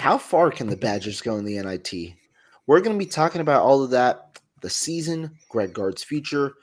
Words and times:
how 0.00 0.18
far 0.18 0.50
can 0.50 0.66
the 0.66 0.76
Badgers 0.76 1.20
go 1.20 1.36
in 1.36 1.44
the 1.44 1.60
NIT? 1.60 2.14
We're 2.66 2.80
going 2.80 2.98
to 2.98 3.04
be 3.04 3.10
talking 3.10 3.40
about 3.40 3.62
all 3.62 3.84
of 3.84 3.90
that, 3.90 4.40
the 4.62 4.70
season, 4.70 5.36
Greg 5.50 5.72
Gard's 5.72 6.02
future, 6.02 6.54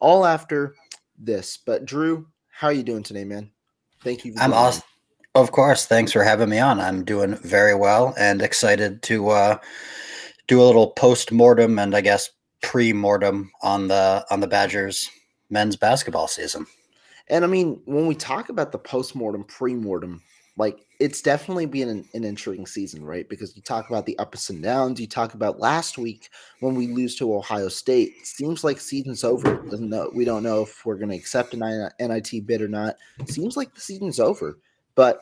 all 0.00 0.24
after 0.24 0.74
this. 1.18 1.58
But 1.58 1.84
Drew, 1.84 2.28
how 2.52 2.68
are 2.68 2.72
you 2.72 2.82
doing 2.82 3.02
today, 3.02 3.24
man? 3.24 3.50
Thank 4.02 4.24
you. 4.24 4.34
I'm 4.38 4.52
awesome. 4.52 4.84
Of 5.34 5.50
course. 5.50 5.86
Thanks 5.86 6.12
for 6.12 6.22
having 6.22 6.48
me 6.48 6.60
on. 6.60 6.80
I'm 6.80 7.04
doing 7.04 7.34
very 7.38 7.74
well 7.74 8.14
and 8.16 8.40
excited 8.40 9.02
to 9.04 9.30
uh, 9.30 9.58
do 10.46 10.62
a 10.62 10.64
little 10.64 10.92
post 10.92 11.32
mortem 11.32 11.78
and 11.78 11.96
I 11.96 12.00
guess 12.00 12.30
pre 12.62 12.92
mortem 12.92 13.50
on 13.62 13.88
the 13.88 14.24
on 14.30 14.38
the 14.40 14.46
Badgers 14.46 15.10
men's 15.50 15.76
basketball 15.76 16.28
season. 16.28 16.66
And 17.28 17.44
I 17.44 17.48
mean, 17.48 17.80
when 17.86 18.06
we 18.06 18.14
talk 18.14 18.50
about 18.50 18.70
the 18.70 18.78
post 18.78 19.16
mortem, 19.16 19.42
pre 19.44 19.74
mortem, 19.74 20.22
like 20.56 20.86
it's 21.00 21.20
definitely 21.20 21.66
been 21.66 21.88
an, 21.88 22.08
an, 22.14 22.24
intriguing 22.24 22.66
season, 22.66 23.04
right? 23.04 23.28
Because 23.28 23.56
you 23.56 23.62
talk 23.62 23.88
about 23.88 24.06
the 24.06 24.16
ups 24.18 24.50
and 24.50 24.62
downs. 24.62 25.00
You 25.00 25.08
talk 25.08 25.34
about 25.34 25.58
last 25.58 25.98
week 25.98 26.30
when 26.60 26.76
we 26.76 26.86
lose 26.86 27.16
to 27.16 27.34
Ohio 27.34 27.68
State. 27.68 28.12
It 28.20 28.26
seems 28.26 28.62
like 28.62 28.80
season's 28.80 29.24
over. 29.24 29.62
We 30.14 30.24
don't 30.24 30.42
know 30.44 30.62
if 30.62 30.86
we're 30.86 30.96
going 30.96 31.10
to 31.10 31.16
accept 31.16 31.54
an 31.54 31.90
NIT 31.98 32.46
bid 32.46 32.62
or 32.62 32.68
not. 32.68 32.96
Seems 33.26 33.56
like 33.56 33.74
the 33.74 33.80
season's 33.80 34.20
over. 34.20 34.58
But 34.94 35.20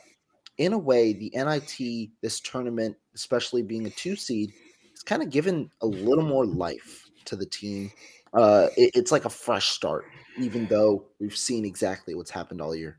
in 0.59 0.75
a 0.75 0.79
way, 0.79 1.15
the 1.15 1.33
NIT, 1.35 2.11
this 2.21 2.41
tournament, 2.41 2.97
especially 3.15 3.63
being 3.63 3.87
a 3.87 3.91
two 3.91 4.17
seed, 4.17 4.53
it's 4.93 5.03
kind 5.03 5.23
of 5.23 5.31
given 5.31 5.71
a 5.81 5.87
little 5.87 6.25
more 6.25 6.45
life 6.45 7.11
to 7.25 7.37
the 7.37 7.47
team. 7.47 7.91
Uh, 8.35 8.69
it, 8.77 8.91
it's 8.95 9.13
like 9.13 9.25
a 9.25 9.31
fresh 9.31 9.69
start, 9.69 10.05
even 10.39 10.67
though 10.67 11.07
we've 11.19 11.37
seen 11.37 11.65
exactly 11.65 12.15
what's 12.15 12.31
happened 12.31 12.61
all 12.61 12.75
year. 12.75 12.99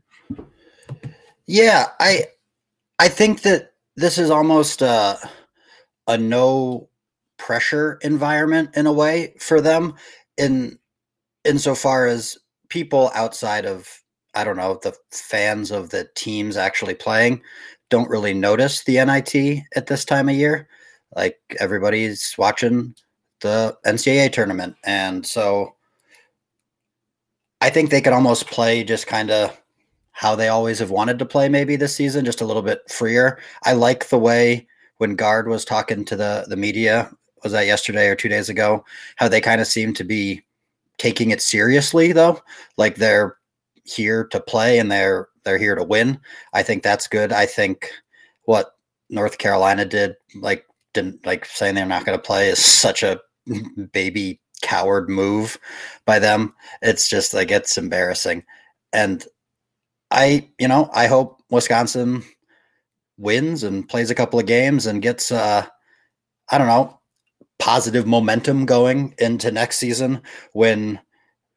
Yeah, 1.46 1.88
I 2.00 2.26
I 3.04 3.08
think 3.08 3.42
that 3.42 3.74
this 3.96 4.16
is 4.16 4.30
almost 4.30 4.80
a, 4.80 5.18
a 6.06 6.16
no 6.16 6.88
pressure 7.36 7.98
environment 8.00 8.70
in 8.74 8.86
a 8.86 8.94
way 8.94 9.34
for 9.38 9.60
them 9.60 9.96
in 10.38 10.78
insofar 11.44 12.06
as 12.06 12.38
people 12.70 13.10
outside 13.14 13.66
of 13.66 14.00
I 14.34 14.42
don't 14.42 14.56
know 14.56 14.80
the 14.82 14.96
fans 15.10 15.70
of 15.70 15.90
the 15.90 16.08
teams 16.14 16.56
actually 16.56 16.94
playing 16.94 17.42
don't 17.90 18.08
really 18.08 18.32
notice 18.32 18.84
the 18.84 19.04
NIT 19.04 19.64
at 19.76 19.86
this 19.86 20.06
time 20.06 20.30
of 20.30 20.34
year. 20.34 20.66
Like 21.14 21.38
everybody's 21.60 22.34
watching 22.38 22.94
the 23.42 23.76
NCAA 23.84 24.32
tournament, 24.32 24.76
and 24.82 25.26
so 25.26 25.76
I 27.60 27.68
think 27.68 27.90
they 27.90 28.00
could 28.00 28.14
almost 28.14 28.46
play 28.46 28.82
just 28.82 29.06
kind 29.06 29.30
of 29.30 29.60
how 30.14 30.34
they 30.34 30.48
always 30.48 30.78
have 30.78 30.90
wanted 30.90 31.18
to 31.18 31.26
play 31.26 31.48
maybe 31.48 31.76
this 31.76 31.94
season, 31.94 32.24
just 32.24 32.40
a 32.40 32.46
little 32.46 32.62
bit 32.62 32.80
freer. 32.90 33.38
I 33.64 33.72
like 33.72 34.08
the 34.08 34.18
way 34.18 34.66
when 34.98 35.16
Gard 35.16 35.48
was 35.48 35.64
talking 35.64 36.04
to 36.06 36.16
the 36.16 36.46
the 36.48 36.56
media, 36.56 37.10
was 37.42 37.52
that 37.52 37.66
yesterday 37.66 38.08
or 38.08 38.14
two 38.14 38.28
days 38.28 38.48
ago, 38.48 38.84
how 39.16 39.28
they 39.28 39.40
kind 39.40 39.60
of 39.60 39.66
seem 39.66 39.92
to 39.94 40.04
be 40.04 40.42
taking 40.98 41.30
it 41.30 41.42
seriously 41.42 42.12
though. 42.12 42.40
Like 42.76 42.96
they're 42.96 43.36
here 43.84 44.24
to 44.28 44.40
play 44.40 44.78
and 44.78 44.90
they're 44.90 45.28
they're 45.44 45.58
here 45.58 45.74
to 45.74 45.84
win. 45.84 46.20
I 46.52 46.62
think 46.62 46.82
that's 46.82 47.06
good. 47.06 47.32
I 47.32 47.44
think 47.46 47.90
what 48.44 48.76
North 49.10 49.38
Carolina 49.38 49.84
did, 49.84 50.14
like 50.36 50.64
didn't 50.94 51.26
like 51.26 51.44
saying 51.44 51.74
they're 51.74 51.86
not 51.86 52.04
going 52.06 52.16
to 52.16 52.22
play 52.22 52.48
is 52.48 52.58
such 52.64 53.02
a 53.02 53.20
baby 53.92 54.40
coward 54.62 55.10
move 55.10 55.58
by 56.06 56.18
them. 56.18 56.54
It's 56.80 57.08
just 57.08 57.34
like 57.34 57.50
it's 57.50 57.76
embarrassing. 57.76 58.44
And 58.92 59.26
I, 60.14 60.48
you 60.58 60.68
know, 60.68 60.88
I 60.94 61.06
hope 61.08 61.40
Wisconsin 61.50 62.22
wins 63.18 63.64
and 63.64 63.88
plays 63.88 64.10
a 64.10 64.14
couple 64.14 64.38
of 64.38 64.46
games 64.46 64.86
and 64.86 65.02
gets, 65.02 65.32
uh, 65.32 65.66
I 66.50 66.58
don't 66.58 66.68
know, 66.68 67.00
positive 67.58 68.06
momentum 68.06 68.66
going 68.66 69.14
into 69.18 69.50
next 69.50 69.78
season 69.78 70.22
when 70.52 71.00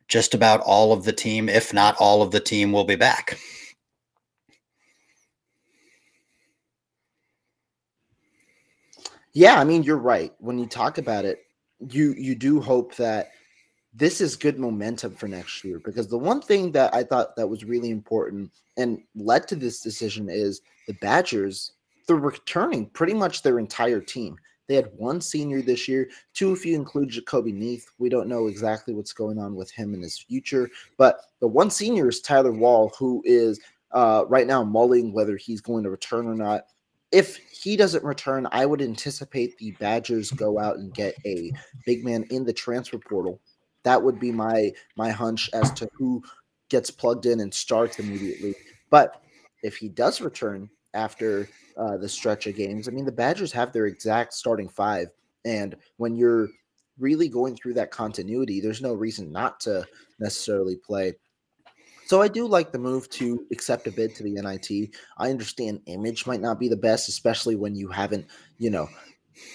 just 0.08 0.34
about 0.34 0.62
all 0.62 0.94
of 0.94 1.04
the 1.04 1.14
team, 1.14 1.50
if 1.50 1.74
not 1.74 1.96
all 2.00 2.22
of 2.22 2.32
the 2.32 2.40
team, 2.40 2.72
will 2.72 2.86
be 2.86 2.96
back. 2.96 3.38
Yeah, 9.34 9.60
I 9.60 9.66
mean 9.66 9.84
you're 9.84 9.98
right. 9.98 10.34
When 10.40 10.58
you 10.58 10.66
talk 10.66 10.98
about 10.98 11.26
it, 11.26 11.40
you 11.92 12.14
you 12.18 12.34
do 12.34 12.60
hope 12.60 12.96
that 12.96 13.30
this 13.98 14.22
is 14.22 14.36
good 14.36 14.60
momentum 14.60 15.16
for 15.16 15.28
next 15.28 15.64
year 15.64 15.80
because 15.84 16.08
the 16.08 16.18
one 16.18 16.40
thing 16.40 16.72
that 16.72 16.94
I 16.94 17.04
thought 17.04 17.36
that 17.36 17.50
was 17.50 17.66
really 17.66 17.90
important 17.90 18.52
and 18.78 19.02
led 19.16 19.48
to 19.48 19.56
this 19.56 19.82
decision 19.82 20.30
is 20.30 20.62
the 20.88 20.94
Badgers, 21.02 21.74
they're 22.06 22.18
returning 22.18 22.90
pretty 22.92 23.16
much 23.16 23.42
their 23.42 23.58
entire 23.58 24.00
team. 24.00 24.38
They 24.68 24.76
had 24.76 24.92
one 24.96 25.20
senior 25.20 25.62
this 25.62 25.88
year, 25.88 26.10
two 26.34 26.54
if 26.54 26.64
you 26.64 26.76
include 26.76 27.10
Jahcobi 27.10 27.54
Neath. 27.54 27.90
We 27.98 28.10
don't 28.10 28.28
know 28.28 28.48
exactly 28.48 28.94
what's 28.94 29.14
going 29.14 29.40
on 29.40 29.56
with 29.56 29.72
him 29.72 29.96
in 29.96 30.02
his 30.02 30.20
future, 30.20 30.70
but 30.98 31.22
the 31.40 31.48
one 31.48 31.72
senior 31.72 32.10
is 32.10 32.22
Tyler 32.22 32.52
Wahl, 32.52 32.94
who 33.00 33.24
is 33.26 33.60
uh, 33.94 34.26
right 34.28 34.46
now 34.46 34.64
mulling 34.64 35.12
whether 35.12 35.38
he's 35.38 35.62
going 35.62 35.84
to 35.86 35.90
return 35.90 36.28
or 36.28 36.36
not. 36.36 36.66
If 37.12 37.38
he 37.38 37.78
doesn't 37.78 38.04
return, 38.04 38.48
I 38.52 38.66
would 38.66 38.82
anticipate 38.82 39.58
the 39.58 39.72
Badgers 39.80 40.30
go 40.30 40.60
out 40.60 40.76
and 40.78 40.94
get 40.94 41.16
a 41.26 41.52
big 41.86 42.04
man 42.04 42.26
in 42.30 42.44
the 42.44 42.54
transfer 42.54 43.00
portal 43.00 43.40
that 43.88 44.04
would 44.04 44.20
be 44.20 44.34
my 44.34 44.74
my 44.98 45.10
hunch 45.10 45.50
as 45.54 45.72
to 45.72 45.90
who 45.94 46.22
gets 46.68 46.92
plugged 46.92 47.26
in 47.26 47.40
and 47.40 47.54
starts 47.54 48.00
immediately. 48.00 48.54
But 48.90 49.24
if 49.64 49.78
he 49.78 49.88
does 49.88 50.20
return 50.20 50.70
after 50.94 51.48
uh, 51.78 51.96
the 51.96 52.10
stretch 52.10 52.48
of 52.48 52.58
games, 52.58 52.90
I 52.90 52.92
mean, 52.92 53.06
the 53.06 53.14
Badgers 53.14 53.54
have 53.54 53.72
their 53.72 53.86
exact 53.86 54.34
starting 54.34 54.68
five, 54.68 55.08
and 55.46 55.74
when 55.96 56.18
you're 56.18 56.50
really 57.00 57.30
going 57.30 57.56
through 57.56 57.76
that 57.76 57.92
continuity, 57.92 58.60
there's 58.60 58.82
no 58.82 58.94
reason 58.94 59.32
not 59.32 59.62
to 59.62 59.88
necessarily 60.20 60.76
play. 60.76 61.14
So 62.08 62.22
I 62.22 62.28
do 62.28 62.46
like 62.46 62.74
the 62.74 62.80
move 62.80 63.10
to 63.12 63.46
accept 63.54 63.88
a 63.88 63.92
bid 63.92 64.16
to 64.16 64.24
the 64.24 64.32
NIT. 64.32 64.96
I 65.18 65.30
understand 65.30 65.82
image 65.86 66.28
might 66.28 66.42
not 66.42 66.60
be 66.60 66.68
the 66.68 66.76
best, 66.76 67.08
especially 67.08 67.56
when 67.56 67.74
you 67.76 67.88
haven't, 67.88 68.28
you 68.58 68.70
know, 68.70 68.90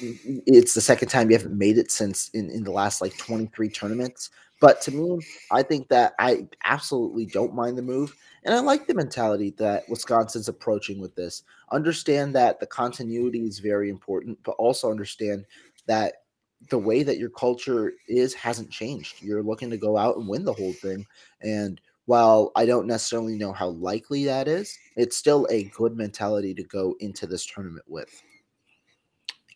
it's 0.00 0.74
the 0.74 0.80
second 0.80 1.08
time 1.08 1.30
you 1.30 1.36
haven't 1.36 1.56
made 1.56 1.78
it 1.78 1.90
since 1.90 2.28
in, 2.30 2.50
in 2.50 2.64
the 2.64 2.70
last 2.70 3.00
like 3.00 3.16
23 3.18 3.68
tournaments. 3.68 4.30
But 4.60 4.80
to 4.82 4.92
me, 4.92 5.18
I 5.50 5.62
think 5.62 5.88
that 5.88 6.14
I 6.20 6.46
absolutely 6.62 7.26
don't 7.26 7.54
mind 7.54 7.76
the 7.76 7.82
move. 7.82 8.14
And 8.44 8.54
I 8.54 8.60
like 8.60 8.86
the 8.86 8.94
mentality 8.94 9.54
that 9.58 9.88
Wisconsin's 9.88 10.48
approaching 10.48 11.00
with 11.00 11.16
this. 11.16 11.42
Understand 11.72 12.34
that 12.36 12.60
the 12.60 12.66
continuity 12.66 13.40
is 13.40 13.58
very 13.58 13.90
important, 13.90 14.38
but 14.44 14.52
also 14.52 14.90
understand 14.90 15.46
that 15.86 16.14
the 16.70 16.78
way 16.78 17.02
that 17.02 17.18
your 17.18 17.30
culture 17.30 17.94
is 18.06 18.34
hasn't 18.34 18.70
changed. 18.70 19.20
You're 19.20 19.42
looking 19.42 19.70
to 19.70 19.76
go 19.76 19.96
out 19.96 20.16
and 20.16 20.28
win 20.28 20.44
the 20.44 20.52
whole 20.52 20.72
thing. 20.74 21.06
And 21.40 21.80
while 22.06 22.52
I 22.54 22.66
don't 22.66 22.86
necessarily 22.86 23.36
know 23.36 23.52
how 23.52 23.70
likely 23.70 24.24
that 24.26 24.46
is, 24.46 24.76
it's 24.96 25.16
still 25.16 25.46
a 25.50 25.64
good 25.64 25.96
mentality 25.96 26.54
to 26.54 26.62
go 26.62 26.94
into 27.00 27.26
this 27.26 27.46
tournament 27.46 27.84
with 27.88 28.22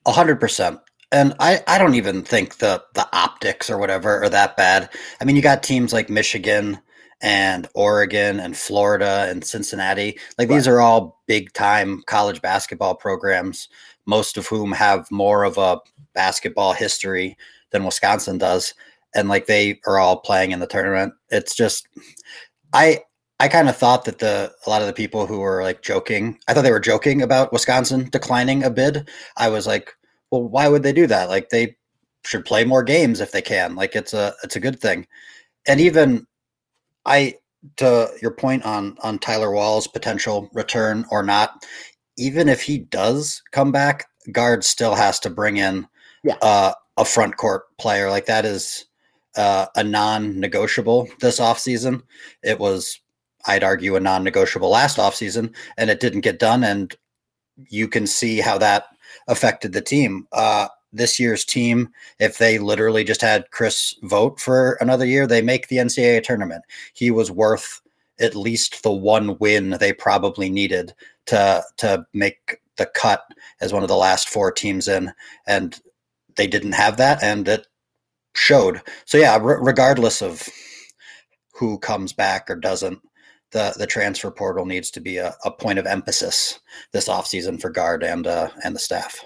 hundred 0.06 0.40
percent. 0.40 0.80
And 1.12 1.34
I, 1.38 1.62
I 1.68 1.78
don't 1.78 1.94
even 1.94 2.22
think 2.22 2.58
the 2.58 2.82
the 2.94 3.08
optics 3.12 3.70
or 3.70 3.78
whatever 3.78 4.22
are 4.22 4.28
that 4.28 4.56
bad. 4.56 4.90
I 5.20 5.24
mean, 5.24 5.36
you 5.36 5.42
got 5.42 5.62
teams 5.62 5.92
like 5.92 6.10
Michigan 6.10 6.78
and 7.22 7.68
Oregon 7.74 8.40
and 8.40 8.56
Florida 8.56 9.26
and 9.28 9.44
Cincinnati. 9.44 10.18
Like 10.38 10.48
right. 10.48 10.56
these 10.56 10.68
are 10.68 10.80
all 10.80 11.22
big 11.26 11.52
time 11.52 12.02
college 12.06 12.42
basketball 12.42 12.94
programs, 12.94 13.68
most 14.06 14.36
of 14.36 14.46
whom 14.46 14.72
have 14.72 15.10
more 15.10 15.44
of 15.44 15.58
a 15.58 15.80
basketball 16.14 16.72
history 16.72 17.36
than 17.70 17.84
Wisconsin 17.84 18.38
does. 18.38 18.74
And 19.14 19.28
like 19.28 19.46
they 19.46 19.80
are 19.86 19.98
all 19.98 20.18
playing 20.20 20.50
in 20.50 20.60
the 20.60 20.66
tournament. 20.66 21.14
It's 21.30 21.54
just 21.54 21.88
I 22.72 23.02
I 23.38 23.48
kind 23.48 23.68
of 23.68 23.76
thought 23.76 24.04
that 24.04 24.18
the 24.18 24.52
a 24.66 24.70
lot 24.70 24.82
of 24.82 24.86
the 24.86 24.94
people 24.94 25.26
who 25.26 25.40
were 25.40 25.62
like 25.62 25.82
joking, 25.82 26.38
I 26.48 26.54
thought 26.54 26.62
they 26.62 26.70
were 26.70 26.80
joking 26.80 27.22
about 27.22 27.52
Wisconsin 27.52 28.09
declining 28.10 28.62
a 28.62 28.70
bid. 28.70 29.09
I 29.36 29.48
was 29.48 29.66
like, 29.66 29.96
well, 30.30 30.42
why 30.42 30.68
would 30.68 30.82
they 30.82 30.92
do 30.92 31.06
that? 31.06 31.28
Like 31.28 31.50
they 31.50 31.76
should 32.24 32.44
play 32.44 32.64
more 32.64 32.82
games 32.82 33.20
if 33.20 33.32
they 33.32 33.42
can. 33.42 33.74
Like 33.74 33.94
it's 33.94 34.12
a 34.12 34.34
it's 34.42 34.56
a 34.56 34.60
good 34.60 34.80
thing. 34.80 35.06
And 35.66 35.80
even 35.80 36.26
I 37.04 37.36
to 37.76 38.10
your 38.20 38.32
point 38.32 38.64
on 38.64 38.96
on 39.02 39.18
Tyler 39.18 39.50
Wahl's 39.50 39.86
potential 39.86 40.50
return 40.52 41.04
or 41.10 41.22
not, 41.22 41.64
even 42.16 42.48
if 42.48 42.62
he 42.62 42.78
does 42.78 43.42
come 43.52 43.72
back, 43.72 44.06
Gard 44.32 44.64
still 44.64 44.94
has 44.94 45.20
to 45.20 45.30
bring 45.30 45.56
in 45.56 45.86
yeah. 46.24 46.36
uh, 46.42 46.72
a 46.96 47.04
front 47.04 47.36
court 47.36 47.64
player. 47.78 48.10
Like 48.10 48.26
that 48.26 48.44
is 48.44 48.86
uh, 49.36 49.66
a 49.76 49.84
non-negotiable 49.84 51.08
this 51.20 51.38
offseason. 51.38 52.02
It 52.42 52.58
was 52.58 53.00
I'd 53.46 53.64
argue 53.64 53.94
a 53.94 54.00
non-negotiable 54.00 54.70
last 54.70 54.98
offseason 54.98 55.54
and 55.76 55.90
it 55.90 56.00
didn't 56.00 56.22
get 56.22 56.40
done 56.40 56.64
and 56.64 56.94
you 57.68 57.88
can 57.88 58.06
see 58.06 58.40
how 58.40 58.58
that 58.58 58.86
affected 59.28 59.72
the 59.72 59.80
team. 59.80 60.26
Uh, 60.32 60.68
this 60.92 61.20
year's 61.20 61.44
team, 61.44 61.90
if 62.18 62.38
they 62.38 62.58
literally 62.58 63.04
just 63.04 63.20
had 63.20 63.50
Chris 63.50 63.94
Vogt 64.02 64.40
for 64.40 64.78
another 64.80 65.04
year, 65.04 65.26
they 65.26 65.42
make 65.42 65.68
the 65.68 65.76
NCAA 65.76 66.22
tournament. 66.22 66.64
He 66.94 67.10
was 67.10 67.30
worth 67.30 67.80
at 68.18 68.34
least 68.34 68.82
the 68.82 68.92
one 68.92 69.36
win 69.38 69.70
they 69.70 69.92
probably 69.92 70.48
needed 70.48 70.94
to 71.26 71.62
to 71.76 72.06
make 72.14 72.60
the 72.76 72.86
cut 72.86 73.22
as 73.60 73.72
one 73.72 73.82
of 73.82 73.88
the 73.88 73.96
last 73.96 74.28
four 74.28 74.50
teams 74.52 74.88
in, 74.88 75.12
and 75.46 75.80
they 76.36 76.46
didn't 76.46 76.72
have 76.72 76.96
that, 76.96 77.22
and 77.22 77.46
it 77.48 77.66
showed. 78.34 78.80
So 79.04 79.18
yeah, 79.18 79.34
r- 79.34 79.62
regardless 79.62 80.22
of 80.22 80.48
who 81.54 81.78
comes 81.78 82.12
back 82.12 82.50
or 82.50 82.56
doesn't, 82.56 83.00
the 83.53 83.75
the 83.77 83.87
transfer 83.87 84.31
portal 84.31 84.66
needs 84.66 84.91
to 84.91 85.01
be 85.01 85.19
a, 85.19 85.34
a 85.45 85.51
point 85.51 85.78
of 85.78 85.87
emphasis 85.87 86.60
this 86.93 87.09
offseason 87.09 87.60
for 87.60 87.71
Gard 87.71 88.03
and 88.03 88.27
uh, 88.27 88.48
and 88.65 88.75
the 88.75 88.81
staff. 88.81 89.25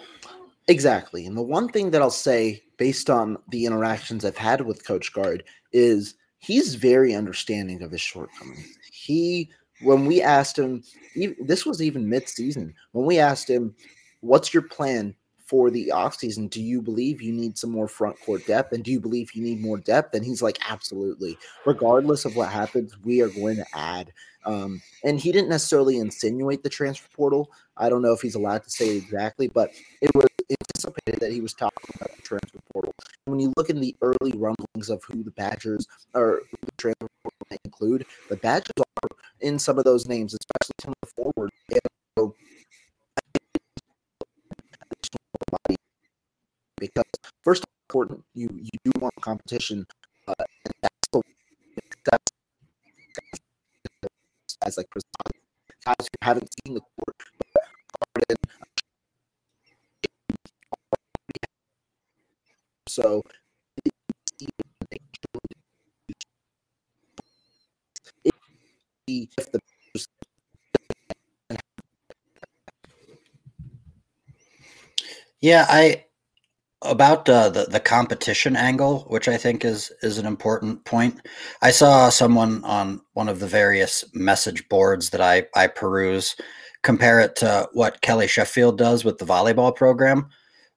Exactly. 0.68 1.26
And 1.26 1.36
the 1.36 1.42
one 1.42 1.68
thing 1.68 1.90
that 1.90 2.02
I'll 2.02 2.10
say 2.10 2.62
based 2.76 3.10
on 3.10 3.38
the 3.48 3.66
interactions 3.66 4.24
I've 4.24 4.36
had 4.36 4.60
with 4.60 4.86
Coach 4.86 5.12
Gard 5.12 5.44
is 5.72 6.14
he's 6.38 6.74
very 6.74 7.14
understanding 7.14 7.82
of 7.82 7.90
his 7.90 8.00
shortcomings. 8.00 8.66
He 8.92 9.50
when 9.82 10.06
we 10.06 10.22
asked 10.22 10.58
him 10.58 10.82
this 11.40 11.64
was 11.64 11.82
even 11.82 12.08
mid-season 12.08 12.74
when 12.92 13.06
we 13.06 13.18
asked 13.18 13.48
him 13.48 13.74
what's 14.20 14.52
your 14.52 14.62
plan 14.62 15.14
for 15.50 15.68
the 15.68 15.90
offseason, 15.92 16.48
do 16.48 16.62
you 16.62 16.80
believe 16.80 17.20
you 17.20 17.32
need 17.32 17.58
some 17.58 17.72
more 17.72 17.88
front 17.88 18.16
court 18.20 18.46
depth? 18.46 18.72
And 18.72 18.84
do 18.84 18.92
you 18.92 19.00
believe 19.00 19.32
you 19.34 19.42
need 19.42 19.60
more 19.60 19.78
depth? 19.78 20.14
And 20.14 20.24
he's 20.24 20.40
like, 20.40 20.58
absolutely. 20.68 21.36
Regardless 21.66 22.24
of 22.24 22.36
what 22.36 22.50
happens, 22.50 22.96
we 23.02 23.20
are 23.20 23.28
going 23.30 23.56
to 23.56 23.66
add. 23.74 24.12
Um, 24.46 24.80
and 25.02 25.18
he 25.18 25.32
didn't 25.32 25.48
necessarily 25.48 25.98
insinuate 25.98 26.62
the 26.62 26.68
transfer 26.68 27.08
portal. 27.16 27.50
I 27.76 27.88
don't 27.88 28.00
know 28.00 28.12
if 28.12 28.22
he's 28.22 28.36
allowed 28.36 28.62
to 28.62 28.70
say 28.70 28.96
exactly, 28.96 29.48
but 29.48 29.72
it 30.00 30.14
was 30.14 30.28
anticipated 30.48 31.18
that 31.18 31.32
he 31.32 31.40
was 31.40 31.52
talking 31.52 31.90
about 31.96 32.14
the 32.14 32.22
transfer 32.22 32.60
portal. 32.72 32.94
When 33.24 33.40
you 33.40 33.52
look 33.56 33.70
in 33.70 33.80
the 33.80 33.96
early 34.02 34.32
rumblings 34.36 34.88
of 34.88 35.02
who 35.08 35.24
the 35.24 35.32
Badgers 35.32 35.88
or 36.14 36.42
the 36.62 36.72
transfer 36.78 37.08
portal 37.24 37.58
include, 37.64 38.06
the 38.28 38.36
Badgers 38.36 38.84
are 39.02 39.08
in 39.40 39.58
some 39.58 39.78
of 39.78 39.84
those 39.84 40.06
names, 40.06 40.32
especially 40.32 40.74
some 40.80 40.94
of 41.02 41.08
the 41.08 41.22
forward. 41.22 41.50
And 41.70 41.80
so 45.50 45.76
because 46.78 47.04
first 47.44 47.64
important 47.88 48.24
you 48.34 48.48
you 48.52 48.70
do 48.84 48.92
want 49.00 49.14
competition 49.20 49.86
uh, 50.28 50.34
and 50.64 50.74
that's 50.82 51.08
the 51.12 51.22
that's 52.06 52.32
as 54.64 54.76
like 54.76 54.86
guys 55.84 55.96
who 56.00 56.18
haven't 56.26 56.48
seen 56.64 56.74
the 56.74 56.80
court 56.80 57.16
but 57.54 57.62
so 62.88 63.22
if 69.06 69.34
the 69.52 69.60
yeah 75.40 75.66
i 75.68 76.04
about 76.82 77.28
uh, 77.28 77.50
the 77.50 77.66
the 77.66 77.80
competition 77.80 78.56
angle, 78.56 79.00
which 79.08 79.28
I 79.28 79.36
think 79.36 79.64
is 79.64 79.92
is 80.02 80.18
an 80.18 80.26
important 80.26 80.84
point. 80.84 81.20
I 81.62 81.70
saw 81.70 82.08
someone 82.08 82.64
on 82.64 83.00
one 83.12 83.28
of 83.28 83.38
the 83.40 83.46
various 83.46 84.04
message 84.14 84.68
boards 84.68 85.10
that 85.10 85.20
I 85.20 85.46
I 85.54 85.66
peruse 85.66 86.36
compare 86.82 87.20
it 87.20 87.36
to 87.36 87.68
what 87.74 88.00
Kelly 88.00 88.26
Sheffield 88.26 88.78
does 88.78 89.04
with 89.04 89.18
the 89.18 89.26
volleyball 89.26 89.74
program. 89.74 90.28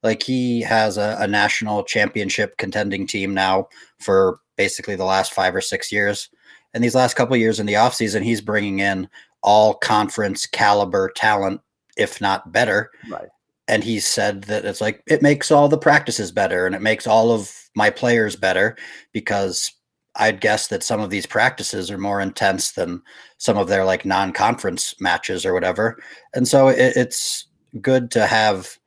Like 0.01 0.21
he 0.21 0.59
has 0.61 0.97
a, 0.97 1.15
a 1.19 1.27
national 1.27 1.83
championship 1.85 2.57
contending 2.57 3.07
team 3.07 3.33
now 3.33 3.69
for 3.99 4.39
basically 4.57 4.97
the 4.97 5.05
last 5.05 5.33
five 5.33 5.55
or 5.55 5.61
six 5.61 5.93
years. 5.93 6.29
And 6.73 6.83
these 6.83 6.95
last 6.95 7.13
couple 7.13 7.37
years 7.37 7.61
in 7.61 7.65
the 7.67 7.73
offseason, 7.75 8.21
he's 8.21 8.41
bringing 8.41 8.79
in 8.79 9.07
all 9.43 9.75
conference 9.75 10.45
caliber 10.45 11.09
talent, 11.15 11.61
if 11.95 12.19
not 12.19 12.51
better. 12.51 12.91
Right 13.09 13.29
and 13.67 13.83
he 13.83 13.99
said 13.99 14.43
that 14.43 14.65
it's 14.65 14.81
like 14.81 15.01
it 15.07 15.21
makes 15.21 15.51
all 15.51 15.69
the 15.69 15.77
practices 15.77 16.31
better 16.31 16.65
and 16.65 16.75
it 16.75 16.81
makes 16.81 17.07
all 17.07 17.31
of 17.31 17.51
my 17.75 17.89
players 17.89 18.35
better 18.35 18.75
because 19.13 19.71
I'd 20.15 20.41
guess 20.41 20.67
that 20.67 20.83
some 20.83 20.99
of 20.99 21.09
these 21.09 21.25
practices 21.25 21.89
are 21.89 21.97
more 21.97 22.21
intense 22.21 22.73
than 22.73 23.01
some 23.37 23.57
of 23.57 23.67
their 23.67 23.83
like 23.83 24.05
non-conference 24.05 24.95
matches 24.99 25.45
or 25.45 25.53
whatever. 25.53 25.97
And 26.35 26.47
so 26.47 26.67
it, 26.67 26.95
it's 26.95 27.47
good 27.81 28.11
to 28.11 28.27
have 28.27 28.77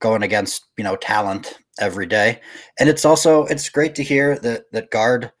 going 0.00 0.22
against, 0.22 0.66
you 0.76 0.84
know, 0.84 0.96
talent 0.96 1.58
every 1.80 2.06
day. 2.06 2.40
And 2.78 2.88
it's 2.88 3.04
also 3.04 3.44
it's 3.46 3.68
great 3.68 3.94
to 3.94 4.02
hear 4.02 4.38
that 4.40 4.64
that 4.72 4.90
guard 4.90 5.32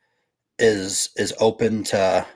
is 0.58 1.10
is 1.16 1.34
open 1.38 1.84
to 1.84 2.26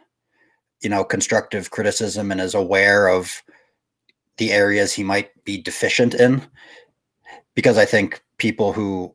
you 0.83 0.91
know 0.91 1.05
constructive 1.05 1.71
criticism 1.71 2.31
and 2.31 2.41
is 2.41 2.55
aware 2.55 3.09
of 3.09 3.43
the 4.41 4.53
areas 4.53 4.93
he 4.93 5.05
might 5.05 5.29
be 5.45 5.61
deficient 5.61 6.15
in 6.15 6.43
because 7.55 7.77
I 7.77 7.85
think 7.85 8.23
people 8.39 8.73
who 8.73 9.15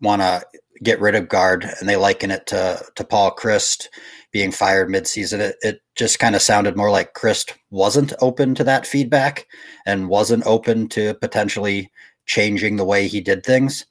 want 0.00 0.22
to 0.22 0.46
get 0.84 1.00
rid 1.00 1.16
of 1.16 1.28
Gard 1.28 1.64
and 1.80 1.88
they 1.88 1.96
liken 1.96 2.30
it 2.30 2.46
to 2.46 2.80
to 2.94 3.04
Paul 3.04 3.34
Chryst 3.34 3.88
being 4.30 4.52
fired 4.52 4.88
midseason. 4.88 5.40
It, 5.40 5.56
it 5.62 5.80
just 5.96 6.20
kind 6.20 6.36
of 6.36 6.40
sounded 6.40 6.76
more 6.76 6.90
like 6.90 7.14
Chryst 7.14 7.52
wasn't 7.70 8.12
open 8.20 8.54
to 8.54 8.64
that 8.64 8.86
feedback 8.86 9.48
and 9.86 10.08
wasn't 10.08 10.46
open 10.46 10.88
to 10.90 11.14
potentially 11.14 11.90
changing 12.26 12.76
the 12.76 12.84
way 12.84 13.08
he 13.08 13.20
did 13.20 13.44
things. 13.44 13.84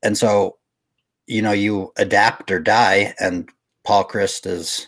And 0.00 0.16
so, 0.16 0.58
you 1.26 1.42
know, 1.42 1.50
you 1.50 1.92
adapt 1.96 2.52
or 2.52 2.60
die, 2.60 3.14
and 3.18 3.48
Paul 3.82 4.06
Chryst 4.06 4.46
is 4.46 4.86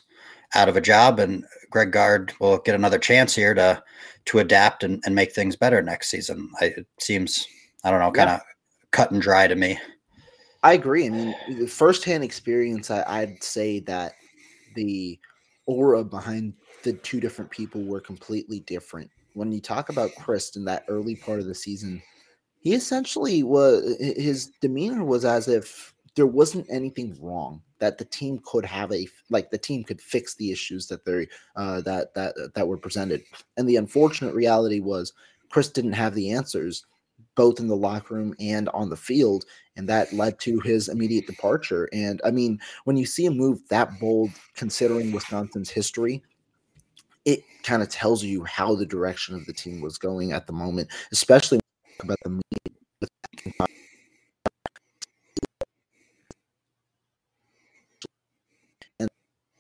out 0.55 0.69
of 0.69 0.77
a 0.77 0.81
job, 0.81 1.19
and 1.19 1.45
Greg 1.69 1.91
Gard 1.91 2.33
will 2.39 2.59
get 2.59 2.77
another 2.77 3.01
chance 3.01 3.35
here 3.35 3.55
to 3.55 3.83
to 4.27 4.39
adapt 4.39 4.85
and, 4.85 5.03
and 5.05 5.15
make 5.15 5.33
things 5.33 5.57
better 5.57 5.83
next 5.83 6.09
season. 6.09 6.51
I, 6.61 6.67
it 6.67 6.87
seems, 7.01 7.47
I 7.85 7.91
don't 7.91 8.01
know, 8.01 8.13
kind 8.13 8.31
of 8.31 8.39
yeah. 8.39 8.53
cut 8.91 9.11
and 9.11 9.21
dry 9.21 9.47
to 9.47 9.55
me. 9.55 9.79
I 10.63 10.75
agree. 10.75 11.07
I 11.07 11.11
mean, 11.11 11.35
the 11.59 11.67
firsthand 11.67 12.23
experience, 12.23 12.91
I, 12.91 13.05
I'd 13.07 13.43
say 13.43 13.81
that 13.81 14.13
the 14.75 15.19
aura 15.67 16.05
behind 16.05 16.55
the 16.85 16.93
two 16.95 17.21
different 17.21 17.51
people 17.51 17.83
were 17.83 18.01
completely 18.01 18.61
different. 18.61 19.11
When 19.35 19.51
you 19.51 19.61
talk 19.61 19.89
about 19.89 20.11
Chryst 20.19 20.57
in 20.57 20.65
that 20.67 20.85
early 20.89 21.17
part 21.17 21.41
of 21.41 21.47
the 21.47 21.55
season, 21.55 22.03
he 22.61 22.75
essentially 22.75 23.43
was 23.43 23.97
his 23.99 24.53
demeanor 24.61 25.05
was 25.05 25.25
as 25.25 25.49
if 25.49 25.95
there 26.15 26.27
wasn't 26.27 26.67
anything 26.71 27.17
wrong 27.21 27.63
that 27.83 27.99
the 27.99 28.05
team 28.05 28.41
could 28.45 28.65
have 28.65 28.93
a 28.93 29.09
like 29.29 29.51
the 29.51 29.59
team 29.59 29.83
could 29.83 30.01
fix 30.01 30.37
the 30.37 30.53
issues 30.53 30.87
that 30.87 31.05
they 31.05 31.27
uh, 31.57 31.81
that 31.81 32.15
that 32.15 32.37
that 32.55 32.69
were 32.69 32.77
presented. 32.77 33.25
And 33.57 33.69
the 33.69 33.75
unfortunate 33.75 34.37
reality 34.37 34.79
was 34.79 35.13
Chryst 35.53 35.73
didn't 35.73 35.95
have 35.95 36.15
the 36.15 36.31
answers 36.31 36.87
both 37.35 37.59
in 37.59 37.67
the 37.67 37.75
locker 37.75 38.15
room 38.15 38.35
and 38.39 38.69
on 38.69 38.89
the 38.89 38.97
field 38.97 39.47
and 39.77 39.89
that 39.89 40.13
led 40.13 40.39
to 40.39 40.61
his 40.61 40.89
immediate 40.89 41.27
departure 41.27 41.89
and 41.93 42.21
i 42.27 42.31
mean 42.31 42.59
when 42.85 42.97
you 42.97 43.07
see 43.07 43.25
a 43.27 43.31
move 43.31 43.61
that 43.69 43.89
bold 44.01 44.29
considering 44.55 45.13
wisconsin's 45.13 45.71
history 45.71 46.23
it 47.25 47.43
kind 47.63 47.81
of 47.81 47.89
tells 47.89 48.23
you 48.23 48.45
how 48.45 48.75
the 48.75 48.85
direction 48.85 49.35
of 49.35 49.47
the 49.47 49.53
team 49.53 49.81
was 49.81 49.97
going 49.97 50.33
at 50.33 50.47
the 50.47 50.53
moment 50.53 50.91
especially 51.13 51.59
about 52.01 52.19
the 52.25 52.43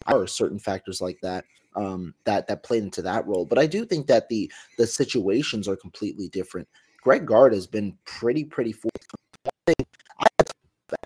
are 0.06 0.26
certain 0.26 0.59
factors 0.59 1.00
like 1.00 1.18
that 1.23 1.44
um, 1.76 2.14
that 2.25 2.47
that 2.49 2.62
played 2.62 2.82
into 2.82 3.02
that 3.02 3.26
role. 3.26 3.44
But 3.44 3.59
I 3.59 3.66
do 3.66 3.85
think 3.85 4.06
that 4.06 4.28
the 4.28 4.50
the 4.78 4.87
situations 4.87 5.68
are 5.68 5.76
completely 5.76 6.28
different. 6.28 6.68
Greg 7.02 7.26
Gard 7.26 7.52
has 7.52 7.66
been 7.66 7.97
pretty 8.04 8.44
pretty 8.44 8.73
forthcoming. 8.73 9.87
I 10.21 10.26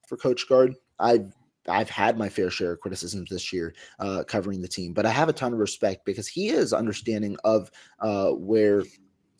for 0.06 0.16
Coach 0.16 0.48
Gard. 0.48 0.74
I've 0.98 1.32
I've 1.68 1.90
had 1.90 2.16
my 2.16 2.28
fair 2.28 2.50
share 2.50 2.72
of 2.72 2.80
criticisms 2.80 3.28
this 3.28 3.52
year 3.52 3.74
uh, 3.98 4.22
covering 4.24 4.62
the 4.62 4.68
team, 4.68 4.92
but 4.92 5.06
I 5.06 5.10
have 5.10 5.28
a 5.28 5.32
ton 5.32 5.52
of 5.52 5.58
respect 5.58 6.04
because 6.04 6.28
he 6.28 6.48
is 6.48 6.72
understanding 6.72 7.36
of 7.44 7.70
uh, 8.00 8.30
where 8.30 8.82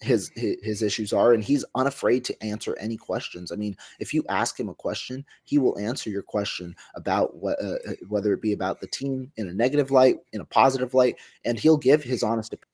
his, 0.00 0.30
his 0.34 0.82
issues 0.82 1.12
are 1.12 1.32
and 1.32 1.42
he's 1.42 1.64
unafraid 1.74 2.24
to 2.24 2.42
answer 2.44 2.76
any 2.78 2.96
questions. 2.96 3.52
I 3.52 3.56
mean 3.56 3.76
if 3.98 4.12
you 4.12 4.24
ask 4.28 4.58
him 4.58 4.68
a 4.68 4.74
question 4.74 5.24
he 5.44 5.58
will 5.58 5.78
answer 5.78 6.10
your 6.10 6.22
question 6.22 6.74
about 6.94 7.36
what 7.36 7.62
uh, 7.62 7.76
uh 7.88 7.92
whether 8.08 8.32
it 8.32 8.42
be 8.42 8.52
about 8.52 8.80
the 8.80 8.86
team 8.86 9.30
in 9.36 9.48
a 9.48 9.52
negative 9.52 9.90
light 9.90 10.18
in 10.32 10.40
a 10.40 10.44
positive 10.44 10.94
light 10.94 11.16
and 11.44 11.58
he'll 11.58 11.76
give 11.76 12.02
his 12.02 12.22
honest 12.22 12.52
opinion. 12.52 12.66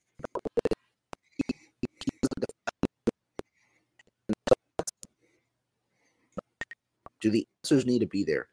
Do 7.20 7.30
the 7.30 7.46
answers 7.62 7.86
need 7.86 8.00
to 8.00 8.06
be 8.06 8.24
there 8.24 8.48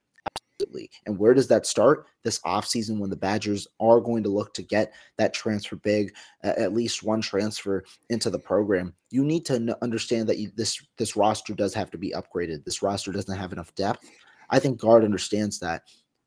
Absolutely. 0.69 0.91
And 1.05 1.17
where 1.17 1.33
does 1.33 1.47
that 1.47 1.65
start? 1.65 2.05
This 2.23 2.39
offseason 2.41 2.99
when 2.99 3.09
the 3.09 3.15
Badgers 3.15 3.67
are 3.79 3.99
going 3.99 4.23
to 4.23 4.29
look 4.29 4.53
to 4.53 4.61
get 4.61 4.93
that 5.17 5.33
transfer 5.33 5.75
big, 5.77 6.13
at 6.43 6.73
least 6.73 7.03
one 7.03 7.21
transfer 7.21 7.83
into 8.09 8.29
the 8.29 8.39
program. 8.39 8.93
You 9.09 9.23
need 9.23 9.45
to 9.45 9.77
understand 9.81 10.29
that 10.29 10.37
you, 10.37 10.51
this 10.55 10.79
this 10.97 11.15
roster 11.15 11.55
does 11.55 11.73
have 11.73 11.89
to 11.91 11.97
be 11.97 12.11
upgraded. 12.11 12.65
This 12.65 12.83
roster 12.83 13.11
doesn't 13.11 13.37
have 13.37 13.51
enough 13.51 13.73
depth. 13.75 14.07
I 14.49 14.59
think 14.59 14.79
Gard 14.79 15.03
understands 15.03 15.59
that. 15.59 15.83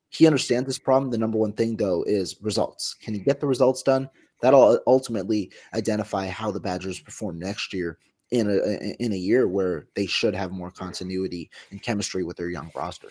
He 0.09 0.27
understands 0.27 0.67
this 0.67 0.79
problem. 0.79 1.11
The 1.11 1.17
number 1.17 1.37
one 1.37 1.53
thing 1.53 1.77
though 1.77 2.03
is 2.03 2.35
results. 2.41 2.95
Can 2.95 3.13
he 3.13 3.21
get 3.21 3.39
the 3.39 3.47
results 3.47 3.81
done? 3.81 4.09
That'll 4.41 4.79
ultimately 4.87 5.51
identify 5.73 6.27
how 6.27 6.51
the 6.51 6.59
Badgers 6.59 6.99
perform 6.99 7.39
next 7.39 7.73
year 7.73 7.97
in 8.31 8.49
a 8.49 8.95
in 9.01 9.13
a 9.13 9.17
year 9.17 9.47
where 9.47 9.87
they 9.95 10.07
should 10.07 10.35
have 10.35 10.51
more 10.51 10.71
continuity 10.71 11.49
and 11.71 11.81
chemistry 11.81 12.23
with 12.23 12.35
their 12.35 12.49
young 12.49 12.71
roster. 12.75 13.07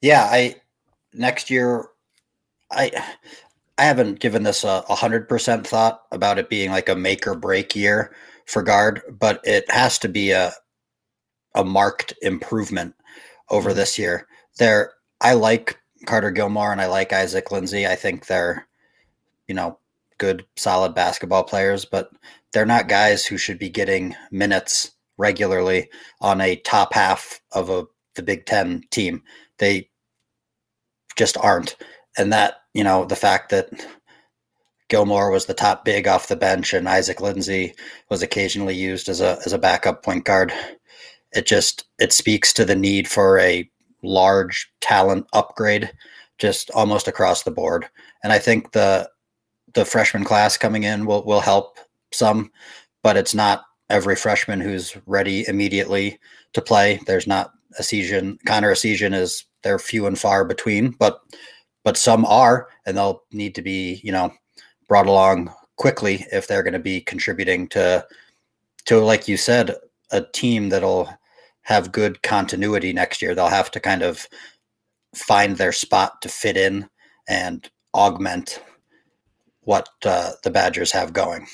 Yeah, 0.00 0.22
I 0.30 0.56
next 1.12 1.50
year 1.50 1.86
I 2.70 2.90
I 3.76 3.84
haven't 3.84 4.20
given 4.20 4.42
this 4.42 4.64
a 4.64 4.82
hundred 4.88 5.28
percent 5.28 5.66
thought 5.66 6.02
about 6.12 6.38
it 6.38 6.48
being 6.48 6.70
like 6.70 6.88
a 6.88 6.96
make 6.96 7.26
or 7.26 7.34
break 7.34 7.76
year 7.76 8.14
for 8.46 8.62
Gard, 8.62 9.02
but 9.08 9.40
it 9.44 9.70
has 9.70 9.98
to 10.00 10.08
be 10.08 10.30
a 10.30 10.52
a 11.54 11.64
marked 11.64 12.14
improvement 12.22 12.94
over 13.50 13.70
mm-hmm. 13.70 13.78
this 13.78 13.98
year. 13.98 14.26
There 14.58 14.92
I 15.20 15.34
like 15.34 15.78
Carter 16.06 16.30
Gilmore 16.30 16.72
and 16.72 16.80
I 16.80 16.86
like 16.86 17.12
Isaac 17.12 17.50
Lindsey. 17.50 17.86
I 17.86 17.96
think 17.96 18.26
they're, 18.26 18.66
you 19.48 19.54
know, 19.54 19.78
good, 20.18 20.44
solid 20.56 20.94
basketball 20.94 21.44
players, 21.44 21.84
but 21.84 22.10
they're 22.52 22.66
not 22.66 22.88
guys 22.88 23.26
who 23.26 23.36
should 23.36 23.58
be 23.58 23.68
getting 23.68 24.14
minutes 24.30 24.92
regularly 25.16 25.88
on 26.20 26.40
a 26.40 26.56
top 26.56 26.94
half 26.94 27.40
of 27.52 27.70
a 27.70 27.86
the 28.14 28.22
Big 28.22 28.46
Ten 28.46 28.82
team. 28.90 29.22
They 29.58 29.88
just 31.16 31.36
aren't. 31.38 31.76
And 32.16 32.32
that, 32.32 32.56
you 32.74 32.84
know, 32.84 33.04
the 33.04 33.16
fact 33.16 33.50
that 33.50 33.68
Gilmore 34.88 35.30
was 35.30 35.46
the 35.46 35.54
top 35.54 35.84
big 35.84 36.08
off 36.08 36.28
the 36.28 36.36
bench 36.36 36.72
and 36.72 36.88
Isaac 36.88 37.20
Lindsey 37.20 37.74
was 38.08 38.22
occasionally 38.22 38.74
used 38.74 39.08
as 39.08 39.20
a 39.20 39.38
as 39.44 39.52
a 39.52 39.58
backup 39.58 40.02
point 40.02 40.24
guard. 40.24 40.52
It 41.32 41.46
just 41.46 41.84
it 41.98 42.12
speaks 42.12 42.52
to 42.54 42.64
the 42.64 42.76
need 42.76 43.06
for 43.06 43.38
a 43.38 43.70
large 44.02 44.70
talent 44.80 45.26
upgrade 45.32 45.90
just 46.38 46.70
almost 46.70 47.08
across 47.08 47.42
the 47.42 47.50
board. 47.50 47.86
And 48.22 48.32
I 48.32 48.38
think 48.38 48.72
the 48.72 49.10
the 49.74 49.84
freshman 49.84 50.24
class 50.24 50.56
coming 50.56 50.84
in 50.84 51.04
will 51.04 51.24
will 51.24 51.40
help 51.40 51.78
some, 52.12 52.50
but 53.02 53.16
it's 53.16 53.34
not 53.34 53.64
every 53.90 54.16
freshman 54.16 54.60
who's 54.60 54.96
ready 55.06 55.46
immediately 55.46 56.18
to 56.54 56.62
play. 56.62 57.00
There's 57.06 57.26
not 57.26 57.52
Essegian 57.80 58.38
Connor 58.46 58.72
Essegian 58.72 59.14
is 59.14 59.44
they're 59.62 59.78
few 59.78 60.06
and 60.06 60.18
far 60.18 60.44
between, 60.44 60.90
but 60.90 61.20
but 61.84 61.96
some 61.96 62.24
are, 62.26 62.68
and 62.86 62.96
they'll 62.96 63.22
need 63.32 63.54
to 63.54 63.62
be 63.62 64.00
you 64.02 64.12
know 64.12 64.32
brought 64.88 65.06
along 65.06 65.52
quickly 65.76 66.26
if 66.32 66.46
they're 66.46 66.62
going 66.62 66.72
to 66.72 66.78
be 66.78 67.00
contributing 67.00 67.68
to 67.68 68.06
to 68.86 68.98
like 68.98 69.28
you 69.28 69.36
said 69.36 69.74
a 70.10 70.22
team 70.22 70.70
that'll 70.70 71.08
have 71.62 71.92
good 71.92 72.22
continuity 72.22 72.94
next 72.94 73.20
year. 73.20 73.34
They'll 73.34 73.48
have 73.48 73.70
to 73.72 73.80
kind 73.80 74.02
of 74.02 74.26
find 75.14 75.56
their 75.56 75.72
spot 75.72 76.22
to 76.22 76.28
fit 76.28 76.56
in 76.56 76.88
and 77.28 77.68
augment 77.94 78.62
what 79.60 79.88
uh, 80.06 80.32
the 80.44 80.50
Badgers 80.50 80.92
have 80.92 81.12
going. 81.12 81.46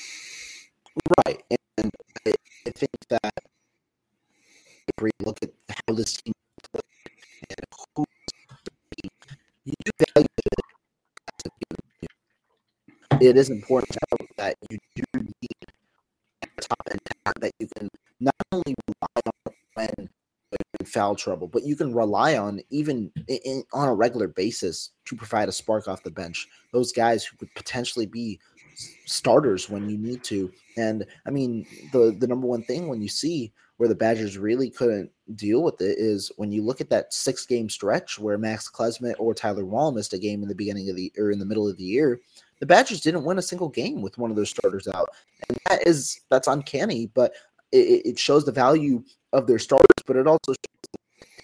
Right, 1.27 1.43
and 1.77 1.91
I, 2.25 2.33
I 2.65 2.69
think 2.69 2.91
that 3.09 3.33
if 4.87 5.03
we 5.03 5.11
look 5.19 5.37
at 5.43 5.49
team 5.93 6.33
and 6.73 7.59
who 7.95 8.05
you 9.65 9.73
do 9.85 9.91
value 10.13 10.27
it. 10.37 11.51
It 13.21 13.37
is 13.37 13.49
important 13.49 13.91
to 13.93 13.99
know 14.11 14.27
that 14.37 14.55
you 14.69 14.77
do 14.95 15.03
need 15.19 15.65
top 16.61 16.81
end 16.89 16.99
talent 17.23 17.41
that 17.41 17.51
you 17.59 17.67
can 17.77 17.89
not 18.19 18.35
only 18.51 18.73
rely 18.87 19.21
on 19.25 19.53
when 19.75 20.09
in 20.79 20.85
foul 20.85 21.15
trouble, 21.15 21.47
but 21.47 21.63
you 21.63 21.75
can 21.75 21.93
rely 21.93 22.37
on 22.37 22.61
even 22.69 23.11
in, 23.27 23.63
on 23.73 23.87
a 23.87 23.93
regular 23.93 24.27
basis 24.27 24.91
to 25.05 25.15
provide 25.15 25.49
a 25.49 25.51
spark 25.51 25.87
off 25.87 26.03
the 26.03 26.11
bench. 26.11 26.47
Those 26.71 26.91
guys 26.91 27.23
who 27.23 27.37
could 27.37 27.53
potentially 27.55 28.05
be 28.05 28.39
starters 29.05 29.69
when 29.69 29.89
you 29.89 29.97
need 29.97 30.23
to. 30.25 30.51
And 30.77 31.05
I 31.25 31.29
mean, 31.29 31.65
the 31.91 32.15
the 32.17 32.27
number 32.27 32.47
one 32.47 32.63
thing 32.63 32.87
when 32.87 33.01
you 33.01 33.07
see 33.07 33.53
where 33.77 33.89
the 33.89 33.95
Badgers 33.95 34.37
really 34.37 34.69
couldn't 34.69 35.11
deal 35.35 35.63
with 35.63 35.81
it 35.81 35.97
is 35.97 36.31
when 36.37 36.51
you 36.51 36.63
look 36.63 36.81
at 36.81 36.89
that 36.89 37.13
six 37.13 37.45
game 37.45 37.69
stretch 37.69 38.17
where 38.17 38.37
Max 38.37 38.69
Klesmit 38.69 39.15
or 39.19 39.33
Tyler 39.33 39.65
Wahl 39.65 39.91
missed 39.91 40.13
a 40.13 40.17
game 40.17 40.43
in 40.43 40.49
the 40.49 40.55
beginning 40.55 40.89
of 40.89 40.95
the 40.95 41.11
or 41.17 41.31
in 41.31 41.39
the 41.39 41.45
middle 41.45 41.67
of 41.67 41.77
the 41.77 41.83
year. 41.83 42.19
The 42.59 42.65
Badgers 42.65 43.01
didn't 43.01 43.25
win 43.25 43.37
a 43.37 43.41
single 43.41 43.69
game 43.69 44.01
with 44.01 44.17
one 44.17 44.29
of 44.29 44.37
their 44.37 44.45
starters 44.45 44.87
out, 44.87 45.09
and 45.49 45.57
that 45.67 45.85
is 45.85 46.21
that's 46.29 46.47
uncanny. 46.47 47.07
But 47.13 47.33
it, 47.71 48.05
it 48.05 48.19
shows 48.19 48.45
the 48.45 48.51
value 48.51 49.03
of 49.33 49.47
their 49.47 49.59
starters, 49.59 50.03
but 50.05 50.15
it 50.15 50.27
also 50.27 50.53
shows 50.53 50.95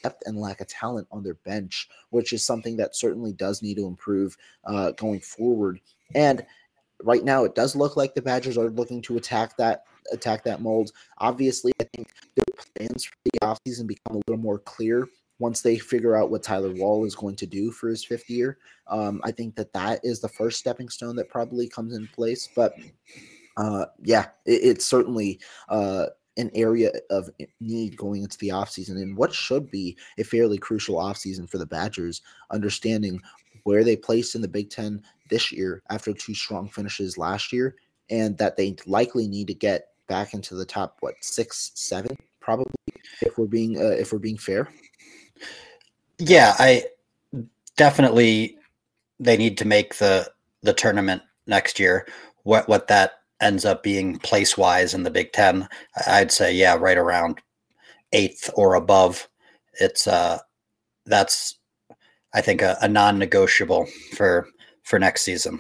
depth 0.04 0.24
and 0.26 0.38
lack 0.38 0.62
of 0.62 0.68
talent 0.68 1.08
on 1.12 1.24
their 1.24 1.36
bench, 1.36 1.90
which 2.10 2.34
is 2.34 2.46
something 2.46 2.78
that 2.78 2.96
certainly 2.96 3.34
does 3.34 3.62
need 3.62 3.76
to 3.76 3.88
improve 3.88 4.38
uh, 4.66 4.92
going 4.92 5.20
forward. 5.20 5.80
And 6.16 6.46
right 7.04 7.24
now, 7.24 7.44
it 7.44 7.56
does 7.56 7.76
look 7.76 7.98
like 7.98 8.14
the 8.14 8.22
Badgers 8.22 8.58
are 8.58 8.70
looking 8.70 9.02
to 9.04 9.18
attack 9.18 9.58
that 9.58 9.84
attack 10.12 10.44
that 10.44 10.62
mold. 10.62 10.92
Obviously, 11.20 11.72
I 11.80 11.86
think 11.96 12.12
their 12.36 12.44
plans 12.76 13.06
for 13.06 13.16
the 13.26 13.40
offseason 13.42 13.88
become 13.88 14.18
a 14.18 14.22
little 14.28 14.42
more 14.42 14.60
clear 14.60 15.08
once 15.40 15.62
they 15.62 15.78
figure 15.78 16.16
out 16.16 16.30
what 16.30 16.44
Tyler 16.44 16.74
Wahl 16.74 17.04
is 17.06 17.16
going 17.16 17.36
to 17.38 17.48
do 17.48 17.72
for 17.72 17.90
his 17.90 18.06
fifth 18.06 18.30
year. 18.30 18.60
Um, 18.88 19.22
I 19.24 19.32
think 19.32 19.56
that 19.56 19.74
that 19.74 20.00
is 20.04 20.20
the 20.20 20.30
first 20.30 20.60
stepping 20.60 20.90
stone 20.90 21.16
that 21.16 21.30
probably 21.30 21.68
comes 21.68 21.96
in 21.96 22.08
place. 22.08 22.48
But 22.56 22.74
uh, 23.58 23.86
yeah, 24.04 24.28
it, 24.46 24.62
it's 24.64 24.86
certainly 24.86 25.40
uh, 25.70 26.08
an 26.38 26.52
area 26.54 26.92
of 27.10 27.30
need 27.60 27.98
going 27.98 28.24
into 28.24 28.38
the 28.38 28.50
offseason 28.50 29.02
and 29.02 29.18
what 29.18 29.34
should 29.34 29.70
be 29.70 29.98
a 30.18 30.24
fairly 30.24 30.58
crucial 30.58 30.96
offseason 30.96 31.50
for 31.50 31.58
the 31.58 31.66
Badgers, 31.66 32.22
understanding 32.52 33.20
where 33.64 33.84
they 33.84 33.96
placed 33.96 34.36
in 34.36 34.42
the 34.42 34.48
Big 34.48 34.70
Ten 34.70 35.02
this 35.30 35.52
year 35.52 35.82
after 35.90 36.14
two 36.14 36.34
strong 36.34 36.70
finishes 36.70 37.18
last 37.18 37.52
year, 37.52 37.76
and 38.10 38.38
that 38.38 38.58
they 38.58 38.76
likely 38.86 39.28
need 39.28 39.48
to 39.48 39.54
get 39.54 39.88
back 40.08 40.34
into 40.34 40.56
the 40.56 40.66
top 40.66 40.98
what 41.00 41.16
six, 41.22 41.72
seven, 41.76 42.16
probably 42.40 42.74
if 43.22 43.38
we're 43.38 43.48
being 43.48 43.78
uh, 43.78 43.96
if 43.96 44.12
we're 44.12 44.20
being 44.20 44.38
fair. 44.38 44.70
Yeah, 46.20 46.54
I 46.60 46.86
definitely 47.78 48.58
they 49.20 49.38
need 49.38 49.58
to 49.60 49.66
make 49.66 49.96
the 49.96 50.30
the 50.62 50.74
tournament 50.74 51.22
next 51.48 51.80
year. 51.80 52.08
What 52.44 52.68
what 52.68 52.88
that 52.88 53.14
ends 53.42 53.66
up 53.66 53.82
being 53.82 54.20
place 54.20 54.58
wise 54.58 54.94
in 54.94 55.04
the 55.04 55.12
Big 55.12 55.32
Ten, 55.32 55.68
I'd 56.08 56.32
say 56.32 56.54
yeah, 56.54 56.76
right 56.76 56.98
around 56.98 57.42
eighth 58.14 58.50
or 58.56 58.76
above. 58.76 59.28
It's 59.80 60.08
uh 60.08 60.40
that's 61.06 61.58
I 62.34 62.42
think 62.42 62.62
a, 62.62 62.78
a 62.82 62.88
non-negotiable 62.88 63.88
for 64.16 64.48
for 64.84 65.00
next 65.00 65.22
season. 65.24 65.60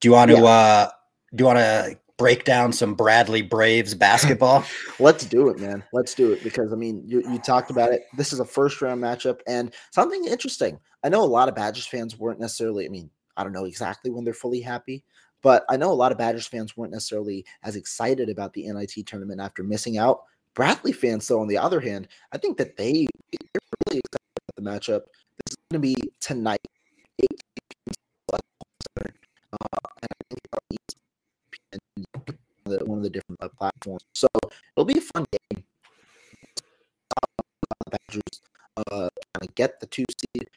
Do 0.00 0.08
you 0.08 0.12
want 0.12 0.30
to 0.30 0.38
yeah. 0.38 0.44
uh 0.44 0.90
do 1.34 1.42
you 1.42 1.46
want 1.46 1.58
to 1.58 1.98
break 2.18 2.44
down 2.44 2.72
some 2.72 2.94
Bradley 2.94 3.42
Braves 3.42 3.94
basketball? 3.94 4.64
Let's 4.98 5.24
do 5.24 5.48
it, 5.48 5.58
man. 5.58 5.84
Let's 5.92 6.14
do 6.14 6.32
it 6.32 6.42
because 6.42 6.72
I 6.72 6.76
mean, 6.76 7.02
you, 7.06 7.22
you 7.30 7.38
talked 7.38 7.70
about 7.70 7.92
it. 7.92 8.02
This 8.16 8.32
is 8.32 8.40
a 8.40 8.44
first 8.44 8.82
round 8.82 9.02
matchup 9.02 9.40
and 9.46 9.72
something 9.92 10.24
interesting. 10.26 10.78
I 11.04 11.08
know 11.08 11.22
a 11.22 11.26
lot 11.26 11.48
of 11.48 11.54
Badgers 11.54 11.86
fans 11.86 12.18
weren't 12.18 12.40
necessarily, 12.40 12.84
I 12.84 12.88
mean, 12.88 13.08
I 13.36 13.44
don't 13.44 13.52
know 13.52 13.66
exactly 13.66 14.10
when 14.10 14.24
they're 14.24 14.34
fully 14.34 14.60
happy, 14.60 15.04
but 15.42 15.64
I 15.68 15.76
know 15.76 15.92
a 15.92 15.94
lot 15.94 16.10
of 16.10 16.18
Badgers 16.18 16.48
fans 16.48 16.76
weren't 16.76 16.92
necessarily 16.92 17.46
as 17.62 17.76
excited 17.76 18.28
about 18.28 18.52
the 18.52 18.70
NIT 18.70 19.06
tournament 19.06 19.40
after 19.40 19.62
missing 19.62 19.96
out. 19.96 20.22
Bradley 20.54 20.92
fans, 20.92 21.28
though, 21.28 21.40
on 21.40 21.46
the 21.46 21.58
other 21.58 21.78
hand, 21.78 22.08
I 22.32 22.38
think 22.38 22.58
that 22.58 22.76
they, 22.76 23.06
they're 23.30 23.60
really 23.86 24.00
excited 24.00 24.24
about 24.42 24.47
the 24.58 24.70
matchup. 24.70 25.02
This 25.38 25.52
is 25.52 25.56
going 25.70 25.80
to 25.82 25.86
be 25.86 25.96
tonight. 26.20 26.60
Uh, 32.70 32.76
one 32.84 32.98
of 32.98 33.04
the 33.04 33.10
different 33.10 33.42
uh, 33.42 33.48
platforms. 33.56 34.02
So 34.12 34.28
it'll 34.76 34.84
be 34.84 34.98
a 34.98 35.00
fun 35.00 35.24
game. 35.32 35.64
Badgers 37.90 38.42
uh, 38.76 39.08
kind 39.32 39.48
of 39.48 39.54
get 39.54 39.80
the 39.80 39.86
two 39.86 40.04
seed. 40.18 40.48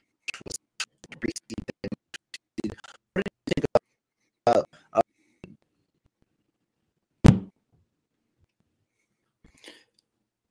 What 3.14 3.24
you 3.24 3.24
think 3.48 3.66
uh, 4.48 4.64
uh, 4.94 5.02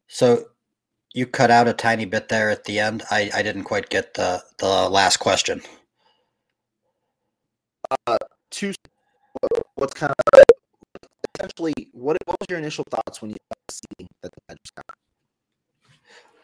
so 0.07 0.50
you 1.13 1.27
cut 1.27 1.51
out 1.51 1.69
a 1.69 1.73
tiny 1.73 2.05
bit 2.05 2.29
there 2.29 2.51
at 2.51 2.65
the 2.65 2.79
end. 2.79 3.03
I, 3.11 3.31
I 3.35 3.43
didn't 3.43 3.65
quite 3.65 3.89
get 3.89 4.15
the, 4.15 4.43
the 4.59 4.89
last 4.89 5.19
question. 5.19 5.63
Uh, 8.07 8.19
two, 8.51 8.73
what's 9.75 9.95
kind 9.95 10.13
of 10.33 10.43
essentially 11.35 11.75
what, 11.93 12.17
what 12.25 12.37
was 12.41 12.47
your 12.49 12.59
initial 12.59 12.85
thoughts 12.91 13.21
when 13.21 13.31
you 13.33 13.37
see 13.71 14.07
that 14.23 14.31
the 14.33 14.41
Badgers 14.49 14.71
got? 14.77 14.97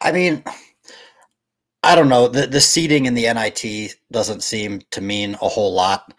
I 0.01 0.13
mean, 0.13 0.43
I 1.83 1.95
don't 1.95 2.09
know. 2.09 2.29
The 2.29 2.47
the 2.47 2.61
seating 2.61 3.07
in 3.07 3.15
the 3.15 3.33
NIT 3.33 3.97
doesn't 4.11 4.43
seem 4.43 4.83
to 4.91 5.01
mean 5.01 5.35
a 5.41 5.49
whole 5.49 5.73
lot. 5.73 6.13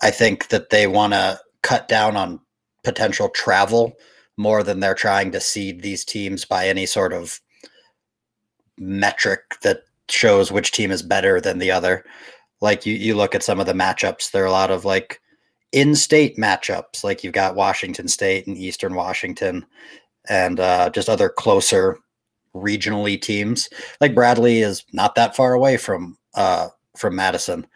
I 0.00 0.10
think 0.10 0.48
that 0.48 0.70
they 0.70 0.86
want 0.86 1.12
to 1.12 1.38
cut 1.62 1.88
down 1.88 2.16
on 2.16 2.40
potential 2.82 3.28
travel 3.28 3.94
more 4.36 4.62
than 4.62 4.80
they're 4.80 4.94
trying 4.94 5.32
to 5.32 5.40
seed 5.40 5.82
these 5.82 6.04
teams 6.04 6.44
by 6.44 6.68
any 6.68 6.86
sort 6.86 7.12
of 7.12 7.40
metric 8.78 9.58
that 9.62 9.82
shows 10.08 10.52
which 10.52 10.72
team 10.72 10.90
is 10.90 11.02
better 11.02 11.40
than 11.40 11.58
the 11.58 11.70
other. 11.70 12.04
Like 12.60 12.86
you, 12.86 12.94
you 12.94 13.14
look 13.14 13.34
at 13.34 13.42
some 13.42 13.60
of 13.60 13.66
the 13.66 13.72
matchups, 13.72 14.30
there 14.30 14.42
are 14.42 14.46
a 14.46 14.52
lot 14.52 14.70
of 14.70 14.84
like 14.84 15.20
in-state 15.72 16.36
matchups, 16.36 17.04
like 17.04 17.22
you've 17.22 17.32
got 17.32 17.54
Washington 17.56 18.08
State 18.08 18.46
and 18.46 18.56
Eastern 18.56 18.94
Washington, 18.94 19.66
and 20.28 20.60
uh, 20.60 20.90
just 20.90 21.08
other 21.08 21.28
closer 21.28 21.98
regionally 22.54 23.20
teams. 23.20 23.68
Like 24.00 24.14
Bradley 24.14 24.60
is 24.60 24.84
not 24.92 25.14
that 25.16 25.36
far 25.36 25.52
away 25.52 25.76
from 25.76 26.16
uh, 26.34 26.68
from 26.96 27.16
Madison. 27.16 27.66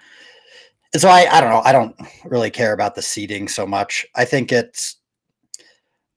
And 0.93 1.01
so 1.01 1.09
I, 1.09 1.29
I 1.31 1.41
don't 1.41 1.51
know. 1.51 1.63
I 1.65 1.73
don't 1.73 1.97
really 2.25 2.51
care 2.51 2.73
about 2.73 2.95
the 2.95 3.03
seating 3.03 3.49
so 3.49 3.67
much. 3.67 4.07
I 4.17 4.25
think 4.25 4.51
it's 4.51 4.97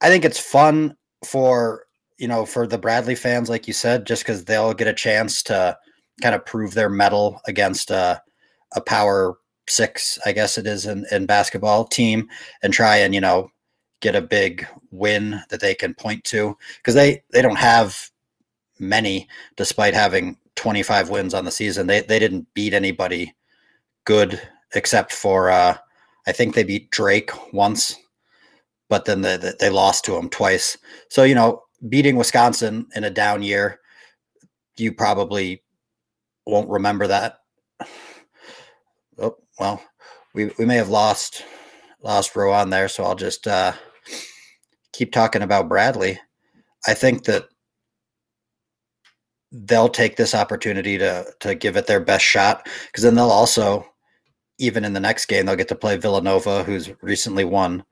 I 0.01 0.09
think 0.09 0.25
it's 0.25 0.39
fun 0.39 0.95
for 1.25 1.85
you 2.23 2.29
know 2.29 2.45
for 2.45 2.65
the 2.65 2.77
Bradley 2.77 3.15
fans, 3.15 3.49
like 3.49 3.67
you 3.67 3.73
said, 3.73 4.07
just 4.07 4.23
because 4.23 4.45
they'll 4.45 4.73
get 4.73 4.87
a 4.87 4.93
chance 4.93 5.43
to 5.43 5.77
kind 6.21 6.33
of 6.33 6.45
prove 6.45 6.73
their 6.73 6.89
mettle 6.89 7.41
against 7.47 7.91
a, 7.91 8.21
a 8.77 8.79
power 8.79 9.35
six, 9.67 10.17
I 10.25 10.31
guess 10.31 10.57
it 10.57 10.65
is 10.65 10.85
in, 10.85 11.05
in 11.11 11.25
basketball 11.25 11.83
team, 11.83 12.29
and 12.61 12.71
try 12.71 12.95
and 12.95 13.13
you 13.13 13.19
know 13.19 13.49
get 13.99 14.15
a 14.15 14.21
big 14.21 14.65
win 14.89 15.41
that 15.49 15.59
they 15.59 15.75
can 15.75 15.93
point 15.95 16.23
to 16.25 16.57
because 16.77 16.95
they 16.95 17.21
they 17.33 17.41
don't 17.41 17.57
have 17.57 18.09
many, 18.79 19.27
despite 19.57 19.93
having 19.93 20.37
25 20.55 21.09
wins 21.09 21.33
on 21.33 21.43
the 21.43 21.51
season. 21.51 21.87
They 21.87 22.03
they 22.03 22.19
didn't 22.19 22.47
beat 22.53 22.73
anybody 22.73 23.35
good 24.05 24.41
except 24.75 25.11
for 25.11 25.51
uh, 25.51 25.75
I 26.25 26.31
think 26.31 26.55
they 26.55 26.63
beat 26.63 26.89
Drake 26.89 27.31
once, 27.51 27.97
but 28.87 29.03
then 29.03 29.23
they, 29.23 29.51
they 29.59 29.69
lost 29.69 30.05
to 30.05 30.15
him 30.15 30.29
twice. 30.29 30.77
So 31.09 31.23
you 31.23 31.35
know, 31.35 31.63
beating 31.87 32.15
Wisconsin 32.15 32.87
in 32.95 33.03
a 33.03 33.09
down 33.09 33.43
year, 33.43 33.79
you 34.77 34.93
probably 34.93 35.63
won't 36.45 36.69
remember 36.69 37.07
that. 37.07 37.39
Oh 39.19 39.35
well, 39.59 39.81
we 40.33 40.51
we 40.57 40.65
may 40.65 40.75
have 40.75 40.89
lost 40.89 41.43
lost 42.01 42.35
Rohan 42.35 42.69
there, 42.69 42.87
so 42.87 43.03
I'll 43.03 43.15
just 43.15 43.47
uh, 43.47 43.73
keep 44.91 45.11
talking 45.11 45.41
about 45.41 45.69
Bradley. 45.69 46.19
I 46.87 46.93
think 46.93 47.25
that 47.25 47.45
they'll 49.51 49.89
take 49.89 50.15
this 50.15 50.33
opportunity 50.33 50.97
to 50.97 51.25
to 51.41 51.53
give 51.55 51.77
it 51.77 51.85
their 51.85 51.99
best 51.99 52.25
shot 52.25 52.67
because 52.87 53.03
then 53.03 53.15
they'll 53.15 53.29
also 53.29 53.85
even 54.57 54.83
in 54.83 54.93
the 54.93 54.99
next 54.99 55.27
game 55.27 55.45
they'll 55.45 55.55
get 55.55 55.67
to 55.67 55.75
play 55.75 55.95
Villanova 55.95 56.63
who's 56.63 56.91
recently 57.03 57.45
won 57.45 57.83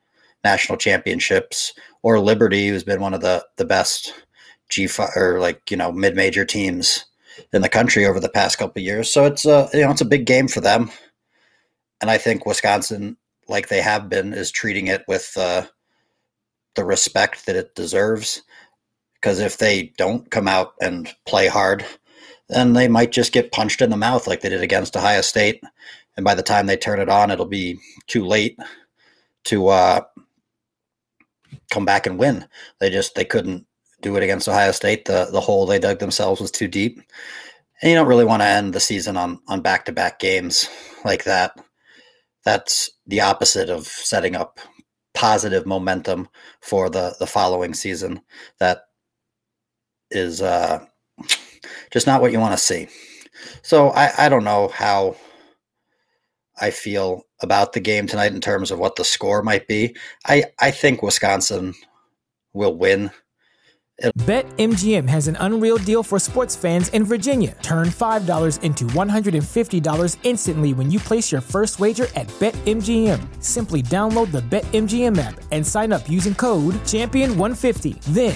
national 0.43 0.77
championships 0.77 1.73
or 2.03 2.19
Liberty 2.19 2.67
who's 2.67 2.83
been 2.83 3.01
one 3.01 3.13
of 3.13 3.21
the 3.21 3.45
the 3.57 3.65
best 3.65 4.13
G5 4.71 5.15
or 5.15 5.39
like 5.39 5.69
you 5.69 5.77
know 5.77 5.91
mid-major 5.91 6.45
teams 6.45 7.05
in 7.53 7.61
the 7.61 7.69
country 7.69 8.05
over 8.05 8.19
the 8.19 8.29
past 8.29 8.57
couple 8.57 8.81
years. 8.81 9.11
So 9.11 9.25
it's 9.25 9.45
a 9.45 9.69
you 9.73 9.81
know 9.81 9.91
it's 9.91 10.01
a 10.01 10.05
big 10.05 10.25
game 10.25 10.47
for 10.47 10.61
them. 10.61 10.91
And 11.99 12.09
I 12.09 12.17
think 12.17 12.45
Wisconsin 12.45 13.17
like 13.47 13.67
they 13.67 13.81
have 13.81 14.09
been 14.09 14.33
is 14.33 14.51
treating 14.51 14.87
it 14.87 15.03
with 15.07 15.33
uh, 15.37 15.63
the 16.75 16.85
respect 16.85 17.45
that 17.45 17.55
it 17.55 17.75
deserves. 17.75 18.41
Because 19.15 19.39
if 19.39 19.57
they 19.57 19.93
don't 19.97 20.31
come 20.31 20.47
out 20.47 20.73
and 20.81 21.13
play 21.27 21.47
hard, 21.47 21.85
then 22.49 22.73
they 22.73 22.87
might 22.87 23.11
just 23.11 23.33
get 23.33 23.51
punched 23.51 23.81
in 23.81 23.91
the 23.91 23.97
mouth 23.97 24.25
like 24.25 24.41
they 24.41 24.49
did 24.49 24.63
against 24.63 24.97
Ohio 24.97 25.21
State. 25.21 25.61
And 26.17 26.23
by 26.23 26.33
the 26.33 26.41
time 26.41 26.65
they 26.65 26.77
turn 26.77 26.99
it 26.99 27.09
on, 27.09 27.29
it'll 27.29 27.45
be 27.45 27.79
too 28.07 28.25
late 28.25 28.57
to 29.45 29.67
uh, 29.67 30.01
come 31.71 31.85
back 31.85 32.05
and 32.05 32.19
win. 32.19 32.45
They 32.79 32.91
just 32.91 33.15
they 33.15 33.25
couldn't 33.25 33.65
do 34.01 34.15
it 34.15 34.23
against 34.23 34.47
Ohio 34.47 34.71
State. 34.71 35.05
The 35.05 35.29
the 35.31 35.41
hole 35.41 35.65
they 35.65 35.79
dug 35.79 35.99
themselves 35.99 36.39
was 36.39 36.51
too 36.51 36.67
deep. 36.67 36.99
And 37.81 37.89
you 37.89 37.95
don't 37.95 38.07
really 38.07 38.25
want 38.25 38.43
to 38.43 38.47
end 38.47 38.73
the 38.73 38.79
season 38.79 39.17
on 39.17 39.39
on 39.47 39.61
back 39.61 39.85
to 39.85 39.91
back 39.91 40.19
games 40.19 40.69
like 41.03 41.23
that. 41.23 41.57
That's 42.45 42.91
the 43.07 43.21
opposite 43.21 43.69
of 43.69 43.87
setting 43.87 44.35
up 44.35 44.59
positive 45.13 45.65
momentum 45.65 46.27
for 46.61 46.89
the 46.89 47.15
the 47.19 47.27
following 47.27 47.73
season. 47.73 48.21
That 48.59 48.81
is 50.11 50.41
uh, 50.41 50.85
just 51.91 52.05
not 52.07 52.21
what 52.21 52.31
you 52.31 52.39
want 52.39 52.53
to 52.53 52.63
see. 52.63 52.87
So 53.63 53.89
I, 53.89 54.25
I 54.25 54.29
don't 54.29 54.43
know 54.43 54.67
how 54.67 55.15
I 56.59 56.71
feel 56.71 57.25
about 57.41 57.73
the 57.73 57.79
game 57.79 58.07
tonight 58.07 58.33
in 58.33 58.41
terms 58.41 58.71
of 58.71 58.79
what 58.79 58.95
the 58.95 59.03
score 59.03 59.41
might 59.41 59.67
be. 59.67 59.95
I, 60.25 60.45
I 60.59 60.71
think 60.71 61.01
Wisconsin 61.01 61.73
will 62.53 62.75
win 62.75 63.11
BetMGM 64.09 65.07
has 65.07 65.27
an 65.27 65.37
unreal 65.39 65.77
deal 65.77 66.01
for 66.01 66.17
sports 66.17 66.55
fans 66.55 66.89
in 66.89 67.03
Virginia. 67.03 67.55
Turn 67.61 67.87
$5 67.87 68.61
into 68.63 68.85
$150 68.85 70.17
instantly 70.23 70.73
when 70.73 70.89
you 70.89 70.99
place 70.99 71.31
your 71.31 71.41
first 71.41 71.79
wager 71.79 72.07
at 72.15 72.27
BetMGM. 72.39 73.19
Simply 73.43 73.83
download 73.83 74.31
the 74.31 74.41
BetMGM 74.41 75.17
app 75.19 75.39
and 75.51 75.65
sign 75.65 75.93
up 75.93 76.09
using 76.09 76.33
code 76.33 76.73
Champion150. 76.85 78.01
Then, 78.05 78.35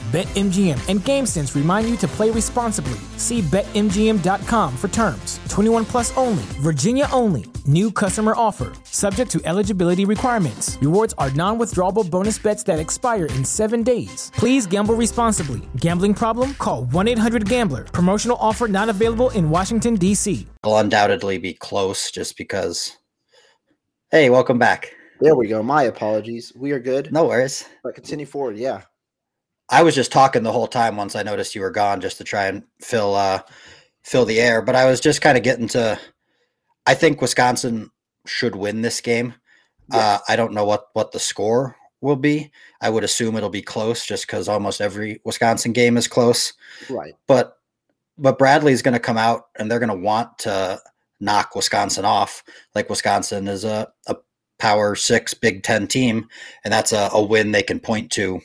BetMGM 0.11 0.89
and 0.89 0.99
GameSense 0.99 1.55
remind 1.55 1.89
you 1.89 1.95
to 1.95 2.05
play 2.05 2.29
responsibly. 2.31 2.99
See 3.15 3.39
BetMGM.com 3.43 4.75
for 4.75 4.89
terms. 4.89 5.39
21 5.47 5.85
plus 5.85 6.11
only, 6.17 6.43
Virginia 6.59 7.07
only. 7.13 7.45
New 7.65 7.89
customer 7.93 8.33
offer, 8.35 8.73
subject 8.83 9.31
to 9.31 9.41
eligibility 9.45 10.03
requirements. 10.03 10.77
Rewards 10.81 11.13
are 11.17 11.31
non 11.31 11.57
withdrawable 11.57 12.09
bonus 12.09 12.37
bets 12.37 12.61
that 12.63 12.77
expire 12.77 13.27
in 13.27 13.45
seven 13.45 13.83
days. 13.83 14.33
Please 14.35 14.67
gamble 14.67 14.95
responsibly. 14.95 15.61
Gambling 15.77 16.13
problem? 16.13 16.55
Call 16.55 16.83
1 16.85 17.07
800 17.07 17.47
Gambler. 17.47 17.85
Promotional 17.85 18.35
offer 18.41 18.67
not 18.67 18.89
available 18.89 19.29
in 19.29 19.49
Washington, 19.49 19.95
D.C. 19.95 20.45
Will 20.65 20.77
undoubtedly 20.77 21.37
be 21.37 21.53
close 21.53 22.11
just 22.11 22.35
because. 22.37 22.97
Hey, 24.11 24.29
welcome 24.29 24.59
back. 24.59 24.91
There 25.21 25.35
we 25.35 25.47
go. 25.47 25.63
My 25.63 25.83
apologies. 25.83 26.51
We 26.53 26.73
are 26.73 26.79
good. 26.79 27.13
No 27.13 27.27
worries. 27.27 27.63
But 27.81 27.95
continue 27.95 28.25
forward. 28.25 28.57
Yeah. 28.57 28.81
I 29.71 29.83
was 29.83 29.95
just 29.95 30.11
talking 30.11 30.43
the 30.43 30.51
whole 30.51 30.67
time 30.67 30.97
once 30.97 31.15
I 31.15 31.23
noticed 31.23 31.55
you 31.55 31.61
were 31.61 31.71
gone 31.71 32.01
just 32.01 32.17
to 32.17 32.23
try 32.23 32.47
and 32.47 32.63
fill 32.81 33.15
uh 33.15 33.41
fill 34.03 34.25
the 34.25 34.41
air, 34.41 34.61
but 34.61 34.75
I 34.75 34.85
was 34.85 34.99
just 34.99 35.21
kind 35.21 35.37
of 35.37 35.43
getting 35.43 35.67
to 35.69 35.99
I 36.85 36.93
think 36.93 37.21
Wisconsin 37.21 37.89
should 38.25 38.55
win 38.55 38.81
this 38.81 39.01
game. 39.01 39.35
Uh, 39.91 40.19
I 40.27 40.35
don't 40.35 40.53
know 40.53 40.65
what 40.65 40.87
what 40.93 41.11
the 41.11 41.19
score 41.19 41.75
will 42.01 42.15
be. 42.15 42.51
I 42.81 42.89
would 42.89 43.03
assume 43.03 43.35
it'll 43.35 43.49
be 43.49 43.61
close 43.61 44.05
just 44.05 44.27
cuz 44.27 44.47
almost 44.47 44.81
every 44.81 45.21
Wisconsin 45.25 45.71
game 45.71 45.97
is 45.97 46.07
close. 46.07 46.53
Right. 46.89 47.13
But 47.27 47.57
but 48.17 48.37
Bradley's 48.37 48.81
going 48.81 48.93
to 48.93 48.99
come 48.99 49.17
out 49.17 49.47
and 49.57 49.69
they're 49.69 49.79
going 49.79 49.89
to 49.89 49.95
want 49.95 50.37
to 50.39 50.79
knock 51.19 51.55
Wisconsin 51.55 52.05
off. 52.05 52.43
Like 52.75 52.89
Wisconsin 52.89 53.47
is 53.47 53.63
a, 53.63 53.87
a 54.07 54.15
power 54.59 54.95
six 54.95 55.33
Big 55.33 55.63
Ten 55.63 55.87
team, 55.87 56.27
and 56.63 56.71
that's 56.73 56.91
a, 56.91 57.09
a 57.13 57.21
win 57.21 57.51
they 57.51 57.63
can 57.63 57.79
point 57.79 58.11
to 58.11 58.41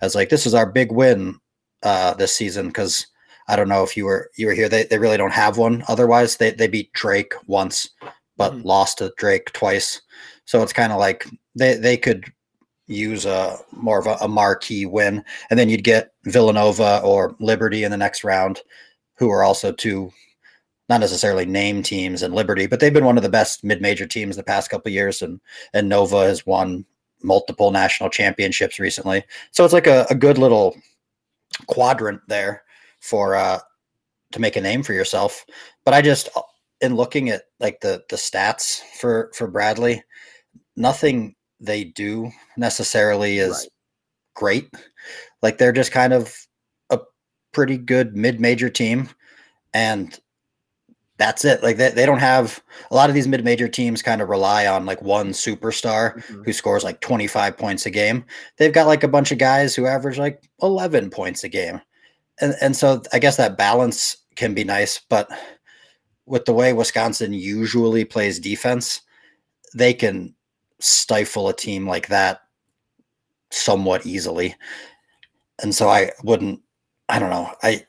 as 0.00 0.14
like 0.14 0.28
this 0.28 0.46
is 0.46 0.54
our 0.54 0.70
big 0.70 0.92
win 0.92 1.38
uh, 1.82 2.14
this 2.14 2.34
season 2.34 2.68
because 2.68 3.06
I 3.48 3.56
don't 3.56 3.68
know 3.68 3.82
if 3.82 3.96
you 3.96 4.04
were 4.04 4.30
you 4.36 4.46
were 4.46 4.52
here. 4.52 4.68
They 4.68 4.84
they 4.84 4.98
really 4.98 5.16
don't 5.16 5.32
have 5.32 5.56
one. 5.56 5.82
Otherwise, 5.88 6.36
they 6.36 6.50
they 6.50 6.68
beat 6.68 6.92
Drake 6.92 7.34
once, 7.46 7.88
but 8.36 8.52
mm-hmm. 8.52 8.66
lost 8.66 8.98
to 8.98 9.12
Drake 9.16 9.52
twice. 9.52 10.02
So 10.44 10.62
it's 10.62 10.72
kind 10.72 10.92
of 10.92 10.98
like 10.98 11.26
they 11.54 11.74
they 11.74 11.96
could 11.96 12.30
use 12.86 13.26
a 13.26 13.58
more 13.72 13.98
of 13.98 14.06
a, 14.06 14.16
a, 14.22 14.28
marquee 14.28 14.86
win, 14.86 15.24
and 15.50 15.58
then 15.58 15.68
you'd 15.68 15.84
get 15.84 16.12
Villanova 16.24 17.00
or 17.04 17.36
Liberty 17.38 17.84
in 17.84 17.90
the 17.90 17.96
next 17.96 18.24
round, 18.24 18.62
who 19.16 19.30
are 19.30 19.44
also 19.44 19.72
two 19.72 20.10
not 20.88 21.00
necessarily 21.00 21.44
name 21.44 21.82
teams 21.82 22.22
and 22.22 22.34
Liberty, 22.34 22.66
but 22.66 22.80
they've 22.80 22.94
been 22.94 23.04
one 23.04 23.18
of 23.18 23.22
the 23.22 23.28
best 23.28 23.62
mid-major 23.62 24.06
teams 24.06 24.36
the 24.36 24.42
past 24.42 24.70
couple 24.70 24.92
years, 24.92 25.22
and 25.22 25.40
and 25.72 25.88
Nova 25.88 26.24
has 26.24 26.44
won 26.46 26.84
multiple 27.22 27.70
national 27.70 28.10
championships 28.10 28.78
recently. 28.78 29.24
So 29.50 29.64
it's 29.64 29.74
like 29.74 29.86
a, 29.86 30.06
a 30.10 30.14
good 30.14 30.38
little 30.38 30.76
quadrant 31.66 32.20
there 32.28 32.62
for 33.00 33.34
uh 33.34 33.58
to 34.32 34.40
make 34.40 34.56
a 34.56 34.60
name 34.60 34.82
for 34.82 34.92
yourself. 34.92 35.44
But 35.84 35.94
I 35.94 36.02
just 36.02 36.28
in 36.80 36.94
looking 36.94 37.30
at 37.30 37.42
like 37.60 37.80
the 37.80 38.02
the 38.10 38.16
stats 38.16 38.80
for 39.00 39.30
for 39.34 39.48
Bradley, 39.48 40.02
nothing 40.76 41.34
they 41.60 41.84
do 41.84 42.30
necessarily 42.56 43.38
is 43.38 43.50
right. 43.50 43.68
great. 44.34 44.74
Like 45.42 45.58
they're 45.58 45.72
just 45.72 45.92
kind 45.92 46.12
of 46.12 46.34
a 46.90 47.00
pretty 47.52 47.78
good 47.78 48.16
mid-major 48.16 48.70
team 48.70 49.08
and 49.74 50.18
that's 51.18 51.44
it. 51.44 51.62
Like 51.62 51.76
they, 51.76 51.90
they 51.90 52.06
don't 52.06 52.20
have 52.20 52.62
a 52.90 52.94
lot 52.94 53.10
of 53.10 53.14
these 53.14 53.28
mid-major 53.28 53.68
teams 53.68 54.02
kind 54.02 54.22
of 54.22 54.28
rely 54.28 54.66
on 54.66 54.86
like 54.86 55.02
one 55.02 55.30
superstar 55.30 56.14
mm-hmm. 56.14 56.42
who 56.44 56.52
scores 56.52 56.84
like 56.84 57.00
25 57.00 57.56
points 57.56 57.84
a 57.86 57.90
game. 57.90 58.24
They've 58.56 58.72
got 58.72 58.86
like 58.86 59.02
a 59.02 59.08
bunch 59.08 59.32
of 59.32 59.38
guys 59.38 59.74
who 59.74 59.86
average 59.86 60.16
like 60.16 60.48
11 60.62 61.10
points 61.10 61.44
a 61.44 61.48
game. 61.48 61.80
And 62.40 62.54
and 62.60 62.76
so 62.76 63.02
I 63.12 63.18
guess 63.18 63.36
that 63.36 63.58
balance 63.58 64.16
can 64.36 64.54
be 64.54 64.62
nice, 64.62 65.00
but 65.08 65.28
with 66.24 66.44
the 66.44 66.54
way 66.54 66.72
Wisconsin 66.72 67.32
usually 67.32 68.04
plays 68.04 68.38
defense, 68.38 69.00
they 69.74 69.92
can 69.92 70.34
stifle 70.80 71.48
a 71.48 71.56
team 71.56 71.88
like 71.88 72.08
that 72.08 72.42
somewhat 73.50 74.06
easily. 74.06 74.54
And 75.60 75.74
so 75.74 75.88
I 75.88 76.12
wouldn't 76.22 76.60
I 77.08 77.18
don't 77.18 77.30
know. 77.30 77.52
I 77.64 77.84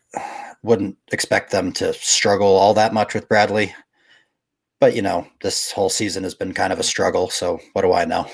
wouldn't 0.64 0.98
expect 1.12 1.52
them 1.52 1.72
to 1.74 1.94
struggle 1.94 2.48
all 2.48 2.74
that 2.74 2.94
much 2.94 3.14
with 3.14 3.30
Bradley. 3.30 3.74
But 4.80 4.96
you 4.96 5.02
know, 5.02 5.28
this 5.42 5.72
whole 5.72 5.90
season 5.90 6.24
has 6.24 6.36
been 6.36 6.54
kind 6.54 6.74
of 6.74 6.80
a 6.80 6.84
struggle. 6.84 7.30
So 7.30 7.60
what 7.74 7.82
do 7.82 7.94
I 7.94 8.06
know? 8.06 8.28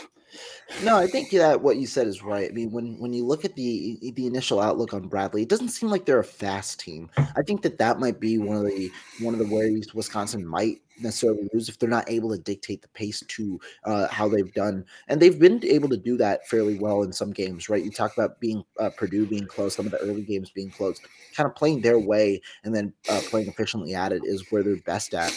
No, 0.84 0.98
I 0.98 1.08
think 1.08 1.30
that 1.32 1.62
what 1.62 1.78
you 1.78 1.86
said 1.86 2.08
is 2.08 2.24
right. 2.24 2.50
I 2.50 2.54
mean, 2.54 2.72
when 2.72 3.00
when 3.00 3.14
you 3.14 3.26
look 3.26 3.46
at 3.46 3.56
the 3.56 4.00
the 4.16 4.26
initial 4.26 4.60
outlook 4.60 4.94
on 4.94 5.08
Bradley, 5.08 5.44
it 5.44 5.50
doesn't 5.50 5.70
seem 5.70 5.90
like 5.90 6.06
they're 6.06 6.20
a 6.20 6.24
fast 6.24 6.80
team. 6.80 7.10
I 7.18 7.44
think 7.44 7.62
that 7.62 7.78
that 7.78 8.00
might 8.00 8.20
be 8.20 8.38
one 8.40 8.58
of 8.58 8.66
the 8.66 8.92
one 9.22 9.34
of 9.34 9.40
the 9.40 9.54
ways 9.54 9.94
Wisconsin 9.94 10.46
might 10.46 10.82
necessarily 11.00 11.48
lose 11.54 11.70
if 11.70 11.78
they're 11.78 11.90
not 11.90 12.10
able 12.10 12.32
to 12.32 12.38
dictate 12.38 12.82
the 12.82 12.88
pace 12.90 13.22
to 13.28 13.60
uh, 13.84 14.08
how 14.08 14.28
they've 14.28 14.54
done, 14.54 14.86
and 15.08 15.22
they've 15.22 15.40
been 15.40 15.64
able 15.66 15.90
to 15.90 15.98
do 15.98 16.18
that 16.18 16.48
fairly 16.48 16.80
well 16.80 17.04
in 17.04 17.14
some 17.14 17.32
games. 17.32 17.70
Right? 17.70 17.84
You 17.84 17.92
talk 17.92 18.14
about 18.18 18.40
being 18.40 18.64
uh, 18.80 18.90
Purdue 18.90 19.28
being 19.28 19.46
close, 19.46 19.76
some 19.76 19.86
of 19.86 19.92
the 19.92 20.00
early 20.00 20.24
games 20.24 20.50
being 20.50 20.72
close, 20.72 21.00
kind 21.36 21.48
of 21.48 21.56
playing 21.56 21.82
their 21.82 22.00
way, 22.00 22.42
and 22.64 22.74
then 22.74 22.92
uh, 23.10 23.22
playing 23.26 23.48
efficiently 23.48 23.94
at 23.94 24.12
it 24.12 24.24
is 24.26 24.52
where 24.52 24.64
they're 24.64 24.78
best 24.78 25.14
at. 25.14 25.32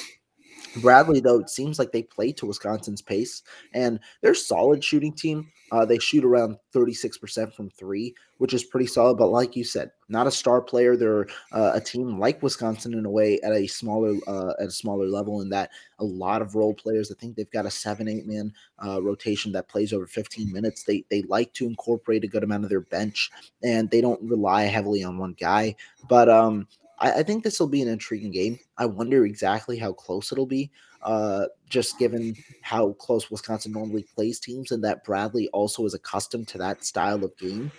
Bradley, 0.76 1.20
though, 1.20 1.40
it 1.40 1.50
seems 1.50 1.78
like 1.78 1.92
they 1.92 2.02
play 2.02 2.32
to 2.32 2.46
Wisconsin's 2.46 3.02
pace, 3.02 3.42
and 3.74 3.98
they're 4.22 4.34
solid 4.34 4.82
shooting 4.82 5.12
team. 5.12 5.50
Uh, 5.70 5.84
they 5.84 5.98
shoot 5.98 6.24
around 6.24 6.56
36% 6.74 7.52
from 7.52 7.68
three, 7.70 8.14
which 8.38 8.54
is 8.54 8.64
pretty 8.64 8.86
solid. 8.86 9.18
But 9.18 9.28
like 9.28 9.54
you 9.54 9.64
said, 9.64 9.90
not 10.08 10.26
a 10.26 10.30
star 10.30 10.62
player. 10.62 10.96
They're 10.96 11.26
uh, 11.52 11.72
a 11.74 11.80
team 11.80 12.18
like 12.18 12.42
Wisconsin 12.42 12.94
in 12.94 13.04
a 13.04 13.10
way 13.10 13.38
at 13.42 13.52
a 13.52 13.66
smaller 13.66 14.14
uh, 14.26 14.54
at 14.58 14.68
a 14.68 14.70
smaller 14.70 15.06
level. 15.06 15.42
In 15.42 15.50
that 15.50 15.70
a 15.98 16.04
lot 16.04 16.40
of 16.40 16.54
role 16.54 16.72
players. 16.72 17.10
I 17.10 17.14
think 17.20 17.36
they've 17.36 17.50
got 17.50 17.66
a 17.66 17.70
seven 17.70 18.08
eight 18.08 18.26
man 18.26 18.52
uh, 18.84 19.02
rotation 19.02 19.52
that 19.52 19.68
plays 19.68 19.92
over 19.92 20.06
15 20.06 20.50
minutes. 20.50 20.84
They 20.84 21.04
they 21.10 21.22
like 21.22 21.52
to 21.54 21.66
incorporate 21.66 22.24
a 22.24 22.28
good 22.28 22.44
amount 22.44 22.64
of 22.64 22.70
their 22.70 22.80
bench, 22.80 23.30
and 23.62 23.90
they 23.90 24.00
don't 24.00 24.22
rely 24.22 24.62
heavily 24.64 25.04
on 25.04 25.18
one 25.18 25.34
guy. 25.38 25.76
But 26.08 26.30
um, 26.30 26.66
I, 27.00 27.12
I 27.12 27.22
think 27.22 27.44
this 27.44 27.60
will 27.60 27.68
be 27.68 27.82
an 27.82 27.88
intriguing 27.88 28.30
game. 28.30 28.58
I 28.76 28.86
wonder 28.86 29.24
exactly 29.24 29.78
how 29.78 29.92
close 29.92 30.32
it'll 30.32 30.46
be, 30.46 30.70
uh, 31.02 31.46
just 31.68 31.98
given 31.98 32.34
how 32.62 32.92
close 32.94 33.30
Wisconsin 33.30 33.72
normally 33.72 34.04
plays 34.14 34.40
teams, 34.40 34.70
and 34.70 34.82
that 34.84 35.04
Bradley 35.04 35.48
also 35.48 35.84
is 35.84 35.94
accustomed 35.94 36.48
to 36.48 36.58
that 36.58 36.84
style 36.84 37.24
of 37.24 37.36
game. 37.36 37.70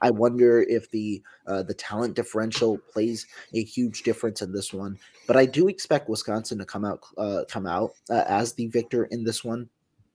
I 0.00 0.10
wonder 0.10 0.62
if 0.62 0.90
the 0.90 1.22
uh, 1.46 1.62
the 1.62 1.74
talent 1.74 2.14
differential 2.14 2.78
plays 2.78 3.26
a 3.54 3.62
huge 3.62 4.02
difference 4.02 4.42
in 4.42 4.52
this 4.52 4.72
one. 4.72 4.98
But 5.26 5.36
I 5.36 5.44
do 5.46 5.68
expect 5.68 6.08
Wisconsin 6.08 6.58
to 6.58 6.64
come 6.64 6.84
out 6.84 7.00
uh, 7.16 7.44
come 7.48 7.66
out 7.66 7.92
uh, 8.10 8.24
as 8.28 8.52
the 8.52 8.68
victor 8.68 9.04
in 9.06 9.24
this 9.24 9.44
one. 9.44 9.68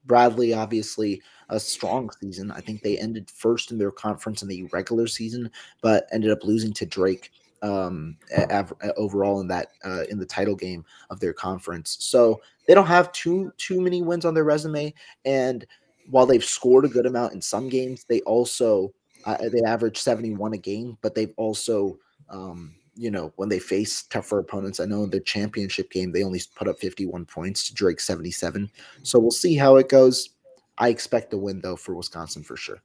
Bradley, 0.06 0.52
obviously, 0.52 1.22
a 1.48 1.58
strong 1.58 2.10
season. 2.20 2.50
I 2.50 2.60
think 2.60 2.82
they 2.82 2.98
ended 2.98 3.30
first 3.30 3.70
in 3.70 3.78
their 3.78 3.90
conference 3.90 4.42
in 4.42 4.48
the 4.48 4.64
regular 4.64 5.06
season, 5.06 5.50
but 5.80 6.06
ended 6.12 6.30
up 6.30 6.44
losing 6.44 6.74
to 6.74 6.86
Drake 6.86 7.30
um, 7.64 8.16
av- 8.50 8.74
overall 8.96 9.40
in 9.40 9.48
that 9.48 9.68
uh, 9.84 10.04
in 10.10 10.18
the 10.18 10.26
title 10.26 10.54
game 10.54 10.84
of 11.10 11.18
their 11.18 11.32
conference. 11.32 11.96
So 12.00 12.40
they 12.68 12.74
don't 12.74 12.86
have 12.86 13.10
too 13.12 13.52
too 13.56 13.80
many 13.80 14.02
wins 14.02 14.24
on 14.24 14.34
their 14.34 14.44
resume, 14.44 14.92
and 15.24 15.66
while 16.10 16.26
they've 16.26 16.44
scored 16.44 16.84
a 16.84 16.88
good 16.88 17.06
amount 17.06 17.32
in 17.32 17.40
some 17.40 17.68
games, 17.68 18.04
they 18.04 18.20
also 18.22 18.92
uh, 19.24 19.38
they 19.50 19.62
average 19.66 19.98
71 19.98 20.52
a 20.52 20.58
game, 20.58 20.98
but 21.00 21.14
they've 21.14 21.32
also 21.38 21.98
um, 22.28 22.74
you 22.94 23.10
know 23.10 23.32
when 23.36 23.48
they 23.48 23.58
face 23.58 24.02
tougher 24.04 24.38
opponents. 24.38 24.78
I 24.78 24.84
know 24.84 25.04
in 25.04 25.10
their 25.10 25.20
championship 25.20 25.90
game 25.90 26.12
they 26.12 26.22
only 26.22 26.42
put 26.54 26.68
up 26.68 26.78
51 26.78 27.24
points 27.24 27.66
to 27.68 27.74
Drake 27.74 28.00
77. 28.00 28.70
So 29.02 29.18
we'll 29.18 29.30
see 29.30 29.56
how 29.56 29.76
it 29.76 29.88
goes. 29.88 30.30
I 30.76 30.88
expect 30.88 31.32
a 31.32 31.38
win 31.38 31.60
though 31.62 31.76
for 31.76 31.94
Wisconsin 31.94 32.42
for 32.42 32.56
sure. 32.56 32.82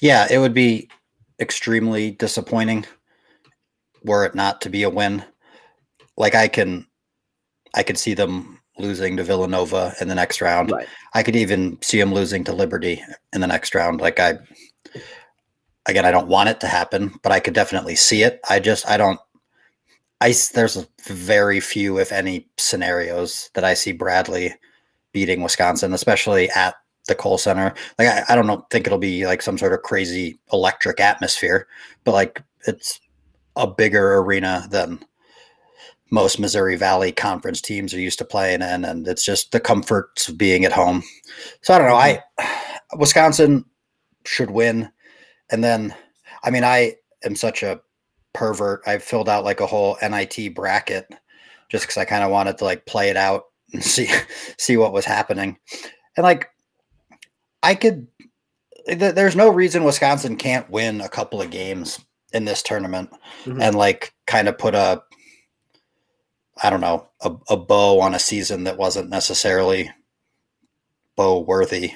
Yeah, 0.00 0.26
it 0.30 0.38
would 0.38 0.54
be 0.54 0.88
extremely 1.40 2.12
disappointing 2.12 2.86
were 4.02 4.24
it 4.24 4.34
not 4.34 4.60
to 4.62 4.70
be 4.70 4.82
a 4.82 4.90
win. 4.90 5.24
Like 6.16 6.34
I 6.34 6.48
can 6.48 6.86
I 7.74 7.82
could 7.82 7.98
see 7.98 8.14
them 8.14 8.60
losing 8.78 9.16
to 9.16 9.24
Villanova 9.24 9.94
in 10.00 10.08
the 10.08 10.14
next 10.14 10.40
round. 10.40 10.70
Right. 10.70 10.86
I 11.14 11.22
could 11.22 11.36
even 11.36 11.78
see 11.80 11.98
them 11.98 12.12
losing 12.12 12.44
to 12.44 12.52
Liberty 12.52 13.02
in 13.32 13.40
the 13.40 13.46
next 13.46 13.74
round. 13.74 14.00
Like 14.00 14.20
I 14.20 14.38
again, 15.86 16.04
I 16.04 16.10
don't 16.10 16.28
want 16.28 16.48
it 16.48 16.60
to 16.60 16.66
happen, 16.66 17.14
but 17.22 17.32
I 17.32 17.40
could 17.40 17.54
definitely 17.54 17.96
see 17.96 18.22
it. 18.22 18.40
I 18.48 18.60
just 18.60 18.88
I 18.88 18.96
don't 18.96 19.20
I 20.20 20.34
there's 20.54 20.86
very 21.02 21.60
few 21.60 21.98
if 21.98 22.12
any 22.12 22.48
scenarios 22.56 23.50
that 23.54 23.64
I 23.64 23.74
see 23.74 23.92
Bradley 23.92 24.54
beating 25.12 25.42
Wisconsin, 25.42 25.92
especially 25.92 26.48
at 26.50 26.74
the 27.06 27.14
Kohl 27.14 27.38
Center. 27.38 27.74
Like 27.98 28.08
I, 28.08 28.24
I 28.30 28.34
don't 28.34 28.46
know, 28.46 28.66
think 28.70 28.86
it'll 28.86 28.98
be 28.98 29.26
like 29.26 29.42
some 29.42 29.58
sort 29.58 29.72
of 29.72 29.82
crazy 29.82 30.38
electric 30.52 31.00
atmosphere, 31.00 31.66
but 32.04 32.12
like 32.12 32.42
it's 32.66 33.00
a 33.56 33.66
bigger 33.66 34.18
arena 34.18 34.66
than 34.70 35.04
most 36.10 36.38
Missouri 36.38 36.76
Valley 36.76 37.12
Conference 37.12 37.60
teams 37.60 37.92
are 37.94 38.00
used 38.00 38.18
to 38.18 38.24
playing 38.24 38.62
in, 38.62 38.84
and 38.84 39.06
it's 39.08 39.24
just 39.24 39.52
the 39.52 39.60
comforts 39.60 40.28
of 40.28 40.38
being 40.38 40.64
at 40.64 40.72
home. 40.72 41.02
So 41.62 41.74
I 41.74 41.78
don't 41.78 41.88
know. 41.88 41.96
I 41.96 42.22
mm-hmm. 42.38 42.98
Wisconsin 42.98 43.64
should 44.24 44.50
win, 44.50 44.90
and 45.50 45.62
then 45.62 45.94
I 46.44 46.50
mean 46.50 46.64
I 46.64 46.94
am 47.24 47.34
such 47.34 47.62
a 47.62 47.80
pervert. 48.32 48.82
I 48.86 48.98
filled 48.98 49.28
out 49.28 49.44
like 49.44 49.60
a 49.60 49.66
whole 49.66 49.96
NIT 50.02 50.54
bracket 50.54 51.08
just 51.68 51.84
because 51.84 51.96
I 51.96 52.04
kind 52.04 52.22
of 52.22 52.30
wanted 52.30 52.58
to 52.58 52.64
like 52.64 52.86
play 52.86 53.10
it 53.10 53.16
out 53.16 53.44
and 53.72 53.82
see 53.94 54.08
see 54.58 54.76
what 54.76 54.92
was 54.92 55.04
happening, 55.04 55.56
and 56.16 56.24
like 56.24 56.48
I 57.64 57.74
could. 57.74 58.06
There's 58.86 59.34
no 59.34 59.48
reason 59.48 59.84
Wisconsin 59.84 60.36
can't 60.36 60.68
win 60.68 61.00
a 61.00 61.08
couple 61.08 61.40
of 61.40 61.50
games 61.50 61.98
in 62.34 62.44
this 62.44 62.62
tournament 62.62 63.10
mm-hmm. 63.44 63.62
and 63.62 63.74
like 63.74 64.12
kind 64.26 64.46
of 64.46 64.58
put 64.58 64.74
a, 64.74 65.02
I 66.62 66.68
don't 66.68 66.82
know, 66.82 67.08
a, 67.22 67.34
a 67.48 67.56
bow 67.56 68.00
on 68.00 68.14
a 68.14 68.18
season 68.18 68.64
that 68.64 68.76
wasn't 68.76 69.08
necessarily 69.08 69.90
bow 71.16 71.40
worthy, 71.40 71.92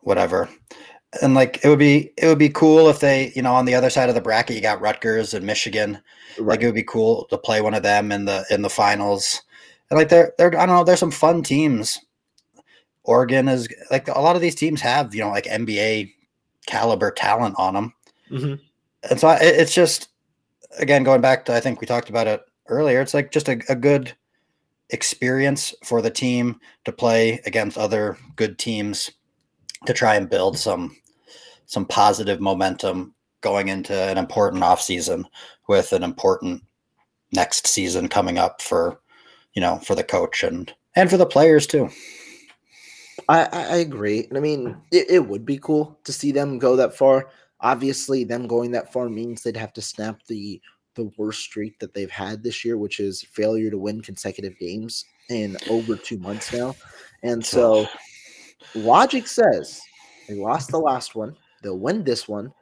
whatever. 0.00 0.48
And 1.20 1.34
like 1.34 1.62
it 1.62 1.68
would 1.68 1.78
be 1.78 2.12
it 2.16 2.26
would 2.26 2.38
be 2.38 2.48
cool 2.48 2.88
if 2.88 3.00
they 3.00 3.32
you 3.36 3.42
know 3.42 3.52
on 3.52 3.66
the 3.66 3.74
other 3.74 3.90
side 3.90 4.08
of 4.08 4.14
the 4.14 4.22
bracket 4.22 4.56
you 4.56 4.62
got 4.62 4.80
Rutgers 4.80 5.34
and 5.34 5.44
Michigan 5.44 6.00
right. 6.38 6.46
like 6.46 6.62
it 6.62 6.66
would 6.66 6.74
be 6.74 6.82
cool 6.84 7.26
to 7.26 7.36
play 7.36 7.60
one 7.60 7.74
of 7.74 7.82
them 7.82 8.10
in 8.10 8.24
the 8.24 8.46
in 8.48 8.62
the 8.62 8.70
finals 8.70 9.42
and 9.90 9.98
like 9.98 10.08
they're 10.08 10.32
they're 10.38 10.58
I 10.58 10.64
don't 10.64 10.74
know 10.74 10.84
there's 10.84 11.00
some 11.00 11.10
fun 11.10 11.42
teams 11.42 11.98
Oregon 13.04 13.48
is 13.48 13.68
like 13.90 14.08
a 14.08 14.20
lot 14.20 14.36
of 14.36 14.42
these 14.42 14.54
teams 14.54 14.80
have, 14.80 15.14
you 15.14 15.20
know, 15.20 15.30
like 15.30 15.44
NBA 15.44 16.12
caliber 16.66 17.10
talent 17.10 17.54
on 17.58 17.74
them. 17.74 17.94
Mm-hmm. 18.30 18.54
And 19.10 19.20
so 19.20 19.36
it's 19.40 19.74
just, 19.74 20.08
again, 20.78 21.02
going 21.02 21.20
back 21.20 21.44
to, 21.46 21.54
I 21.54 21.60
think 21.60 21.80
we 21.80 21.86
talked 21.86 22.10
about 22.10 22.28
it 22.28 22.42
earlier, 22.68 23.00
it's 23.00 23.14
like 23.14 23.32
just 23.32 23.48
a, 23.48 23.60
a 23.68 23.74
good 23.74 24.14
experience 24.90 25.74
for 25.82 26.02
the 26.02 26.10
team 26.10 26.60
to 26.84 26.92
play 26.92 27.40
against 27.46 27.78
other 27.78 28.16
good 28.36 28.58
teams 28.58 29.10
to 29.86 29.92
try 29.92 30.14
and 30.14 30.30
build 30.30 30.58
some 30.58 30.96
some 31.66 31.86
positive 31.86 32.40
momentum 32.40 33.14
going 33.40 33.68
into 33.68 33.94
an 33.94 34.18
important 34.18 34.62
offseason 34.62 35.24
with 35.68 35.92
an 35.92 36.02
important 36.02 36.62
next 37.32 37.66
season 37.66 38.06
coming 38.06 38.36
up 38.36 38.60
for 38.60 39.00
you 39.54 39.62
know 39.62 39.78
for 39.78 39.94
the 39.94 40.04
coach 40.04 40.42
and 40.42 40.74
and 40.94 41.08
for 41.08 41.16
the 41.16 41.26
players 41.26 41.66
too 41.66 41.88
I, 43.28 43.44
I 43.52 43.76
agree. 43.76 44.28
I 44.34 44.40
mean, 44.40 44.76
it, 44.90 45.10
it 45.10 45.26
would 45.26 45.44
be 45.44 45.58
cool 45.58 45.98
to 46.04 46.12
see 46.12 46.32
them 46.32 46.58
go 46.58 46.76
that 46.76 46.96
far. 46.96 47.28
Obviously, 47.60 48.24
them 48.24 48.46
going 48.46 48.70
that 48.72 48.92
far 48.92 49.08
means 49.08 49.42
they'd 49.42 49.56
have 49.56 49.72
to 49.74 49.82
snap 49.82 50.20
the 50.26 50.60
the 50.94 51.10
worst 51.16 51.40
streak 51.40 51.78
that 51.78 51.94
they've 51.94 52.10
had 52.10 52.42
this 52.42 52.64
year, 52.64 52.76
which 52.76 53.00
is 53.00 53.22
failure 53.22 53.70
to 53.70 53.78
win 53.78 54.02
consecutive 54.02 54.58
games 54.58 55.06
in 55.30 55.56
over 55.70 55.96
two 55.96 56.18
months 56.18 56.52
now. 56.52 56.74
And 57.22 57.44
so, 57.44 57.86
logic 58.74 59.26
says 59.26 59.80
they 60.28 60.34
lost 60.34 60.70
the 60.70 60.78
last 60.78 61.14
one, 61.14 61.34
they'll 61.62 61.78
win 61.78 62.04
this 62.04 62.28
one, 62.28 62.52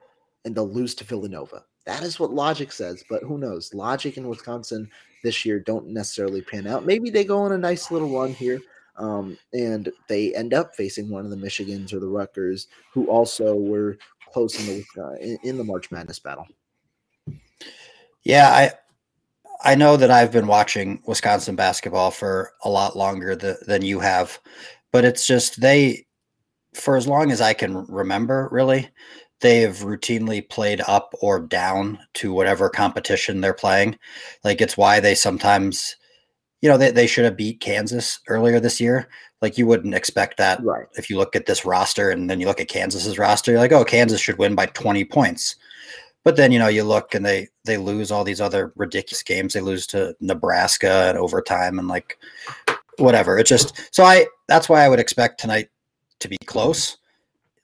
and 0.44 0.54
they'll 0.54 0.70
lose 0.70 0.94
to 0.96 1.04
Villanova. 1.04 1.64
That 1.86 2.02
is 2.02 2.20
what 2.20 2.32
logic 2.32 2.70
says, 2.70 3.02
but 3.08 3.22
who 3.22 3.38
knows? 3.38 3.74
Logic 3.74 4.16
in 4.16 4.28
Wisconsin 4.28 4.88
this 5.24 5.44
year 5.44 5.58
don't 5.58 5.88
necessarily 5.88 6.42
pan 6.42 6.66
out. 6.66 6.86
Maybe 6.86 7.10
they 7.10 7.24
go 7.24 7.40
on 7.40 7.52
a 7.52 7.58
nice 7.58 7.90
little 7.90 8.16
run 8.16 8.32
here 8.32 8.60
um, 9.00 9.36
and 9.52 9.90
they 10.08 10.34
end 10.34 10.54
up 10.54 10.74
facing 10.76 11.08
one 11.08 11.24
of 11.24 11.30
the 11.30 11.36
Michigans 11.36 11.92
or 11.92 11.98
the 11.98 12.08
Rutgers, 12.08 12.68
who 12.92 13.06
also 13.06 13.54
were 13.54 13.98
close 14.32 14.60
in 14.60 14.66
the 14.66 15.02
uh, 15.02 15.14
in, 15.14 15.38
in 15.42 15.58
the 15.58 15.64
March 15.64 15.90
Madness 15.90 16.18
battle. 16.18 16.46
Yeah, 18.22 18.48
I 18.48 18.72
I 19.62 19.74
know 19.74 19.96
that 19.96 20.10
I've 20.10 20.32
been 20.32 20.46
watching 20.46 21.02
Wisconsin 21.06 21.56
basketball 21.56 22.10
for 22.10 22.52
a 22.62 22.70
lot 22.70 22.96
longer 22.96 23.36
th- 23.36 23.58
than 23.66 23.82
you 23.82 24.00
have, 24.00 24.38
but 24.92 25.04
it's 25.04 25.26
just 25.26 25.60
they, 25.60 26.06
for 26.74 26.96
as 26.96 27.06
long 27.06 27.30
as 27.30 27.40
I 27.40 27.52
can 27.52 27.86
remember, 27.86 28.48
really, 28.50 28.88
they 29.40 29.60
have 29.60 29.78
routinely 29.78 30.48
played 30.48 30.80
up 30.86 31.14
or 31.20 31.40
down 31.40 31.98
to 32.14 32.32
whatever 32.32 32.68
competition 32.68 33.40
they're 33.40 33.54
playing. 33.54 33.98
Like 34.44 34.60
it's 34.60 34.76
why 34.76 35.00
they 35.00 35.14
sometimes, 35.14 35.96
you 36.62 36.68
know, 36.68 36.76
they, 36.76 36.90
they 36.90 37.06
should 37.06 37.24
have 37.24 37.36
beat 37.36 37.60
Kansas 37.60 38.20
earlier 38.28 38.60
this 38.60 38.80
year. 38.80 39.08
Like 39.40 39.56
you 39.56 39.66
wouldn't 39.66 39.94
expect 39.94 40.36
that 40.36 40.62
Right. 40.62 40.86
if 40.96 41.08
you 41.08 41.16
look 41.16 41.34
at 41.34 41.46
this 41.46 41.64
roster 41.64 42.10
and 42.10 42.28
then 42.28 42.40
you 42.40 42.46
look 42.46 42.60
at 42.60 42.68
Kansas's 42.68 43.18
roster, 43.18 43.50
you're 43.52 43.60
like, 43.60 43.72
oh, 43.72 43.84
Kansas 43.84 44.20
should 44.20 44.36
win 44.38 44.54
by 44.54 44.66
20 44.66 45.04
points. 45.06 45.56
But 46.22 46.36
then 46.36 46.52
you 46.52 46.58
know 46.58 46.68
you 46.68 46.84
look 46.84 47.14
and 47.14 47.24
they 47.24 47.48
they 47.64 47.78
lose 47.78 48.10
all 48.10 48.24
these 48.24 48.42
other 48.42 48.74
ridiculous 48.76 49.22
games. 49.22 49.54
They 49.54 49.62
lose 49.62 49.86
to 49.88 50.14
Nebraska 50.20 51.06
and 51.08 51.16
overtime 51.16 51.78
and 51.78 51.88
like 51.88 52.18
whatever. 52.98 53.38
It 53.38 53.46
just 53.46 53.72
so 53.94 54.04
I 54.04 54.26
that's 54.46 54.68
why 54.68 54.82
I 54.84 54.88
would 54.90 55.00
expect 55.00 55.40
tonight 55.40 55.68
to 56.18 56.28
be 56.28 56.36
close 56.44 56.98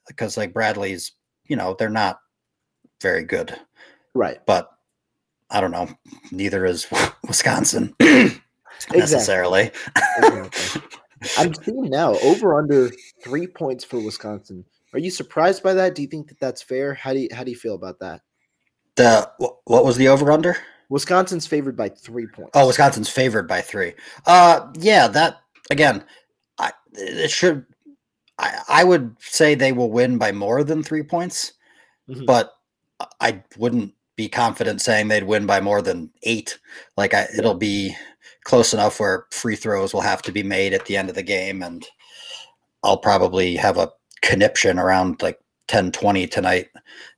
because 0.08 0.38
like 0.38 0.54
Bradley's 0.54 1.12
you 1.44 1.54
know 1.56 1.76
they're 1.78 1.90
not 1.90 2.18
very 3.02 3.24
good, 3.24 3.54
Right. 4.14 4.38
but 4.46 4.70
I 5.50 5.60
don't 5.60 5.70
know. 5.70 5.90
Neither 6.32 6.64
is 6.64 6.86
Wisconsin 7.28 7.94
Exactly. 8.76 8.98
necessarily. 9.00 9.70
Exactly. 10.18 10.82
I'm 11.38 11.54
seeing 11.54 11.90
now 11.90 12.14
over 12.18 12.58
under 12.58 12.90
three 13.22 13.46
points 13.46 13.84
for 13.84 13.98
Wisconsin. 14.00 14.64
Are 14.92 14.98
you 14.98 15.10
surprised 15.10 15.62
by 15.62 15.74
that? 15.74 15.94
Do 15.94 16.02
you 16.02 16.08
think 16.08 16.28
that 16.28 16.38
that's 16.40 16.62
fair? 16.62 16.94
How 16.94 17.12
do 17.12 17.20
you 17.20 17.28
how 17.32 17.42
do 17.42 17.50
you 17.50 17.56
feel 17.56 17.74
about 17.74 17.98
that? 18.00 18.20
The 18.96 19.30
what 19.64 19.84
was 19.84 19.96
the 19.96 20.08
over 20.08 20.30
under? 20.30 20.56
Wisconsin's 20.88 21.46
favored 21.46 21.76
by 21.76 21.88
three 21.88 22.26
points. 22.26 22.52
Oh, 22.54 22.66
Wisconsin's 22.66 23.08
favored 23.08 23.48
by 23.48 23.60
three. 23.60 23.94
Uh, 24.26 24.68
yeah, 24.78 25.08
that 25.08 25.38
again, 25.70 26.04
I 26.58 26.72
it 26.92 27.30
should. 27.30 27.64
I 28.38 28.60
I 28.68 28.84
would 28.84 29.16
say 29.20 29.54
they 29.54 29.72
will 29.72 29.90
win 29.90 30.18
by 30.18 30.32
more 30.32 30.62
than 30.64 30.82
three 30.82 31.02
points, 31.02 31.54
Mhm. 32.08 32.26
but 32.26 32.52
I 33.20 33.42
wouldn't 33.58 33.94
be 34.16 34.28
confident 34.28 34.80
saying 34.80 35.08
they'd 35.08 35.24
win 35.24 35.44
by 35.44 35.60
more 35.60 35.82
than 35.82 36.10
eight. 36.22 36.58
Like 36.96 37.12
I, 37.14 37.26
it'll 37.36 37.54
be 37.54 37.94
close 38.46 38.72
enough 38.72 39.00
where 39.00 39.26
free 39.32 39.56
throws 39.56 39.92
will 39.92 40.00
have 40.00 40.22
to 40.22 40.30
be 40.30 40.42
made 40.44 40.72
at 40.72 40.86
the 40.86 40.96
end 40.96 41.08
of 41.08 41.16
the 41.16 41.22
game, 41.22 41.62
and 41.62 41.84
I'll 42.84 42.96
probably 42.96 43.56
have 43.56 43.76
a 43.76 43.90
conniption 44.22 44.78
around 44.78 45.20
like 45.20 45.40
10 45.66 45.90
20 45.90 46.28
tonight 46.28 46.68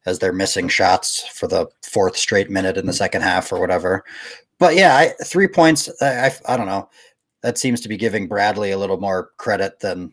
as 0.07 0.19
they're 0.19 0.33
missing 0.33 0.69
shots 0.69 1.29
for 1.29 1.47
the 1.47 1.69
fourth 1.83 2.17
straight 2.17 2.51
minute 2.51 2.79
in 2.79 2.87
the 2.87 2.93
hmm. 2.93 2.97
second 2.97 3.23
half 3.23 3.53
or 3.53 3.61
whatever. 3.61 4.05
But 4.59 4.75
yeah, 4.75 4.97
I, 4.97 5.13
three 5.23 5.49
points. 5.49 5.91
I, 6.01 6.27
I 6.27 6.55
I 6.55 6.57
don't 6.57 6.67
know. 6.67 6.89
That 7.43 7.59
seems 7.59 7.83
to 7.83 7.89
be 7.89 7.99
giving 7.99 8.27
Bradley 8.27 8.71
a 8.73 8.79
little 8.79 8.99
more 8.99 9.31
credit 9.37 9.79
than 9.81 10.13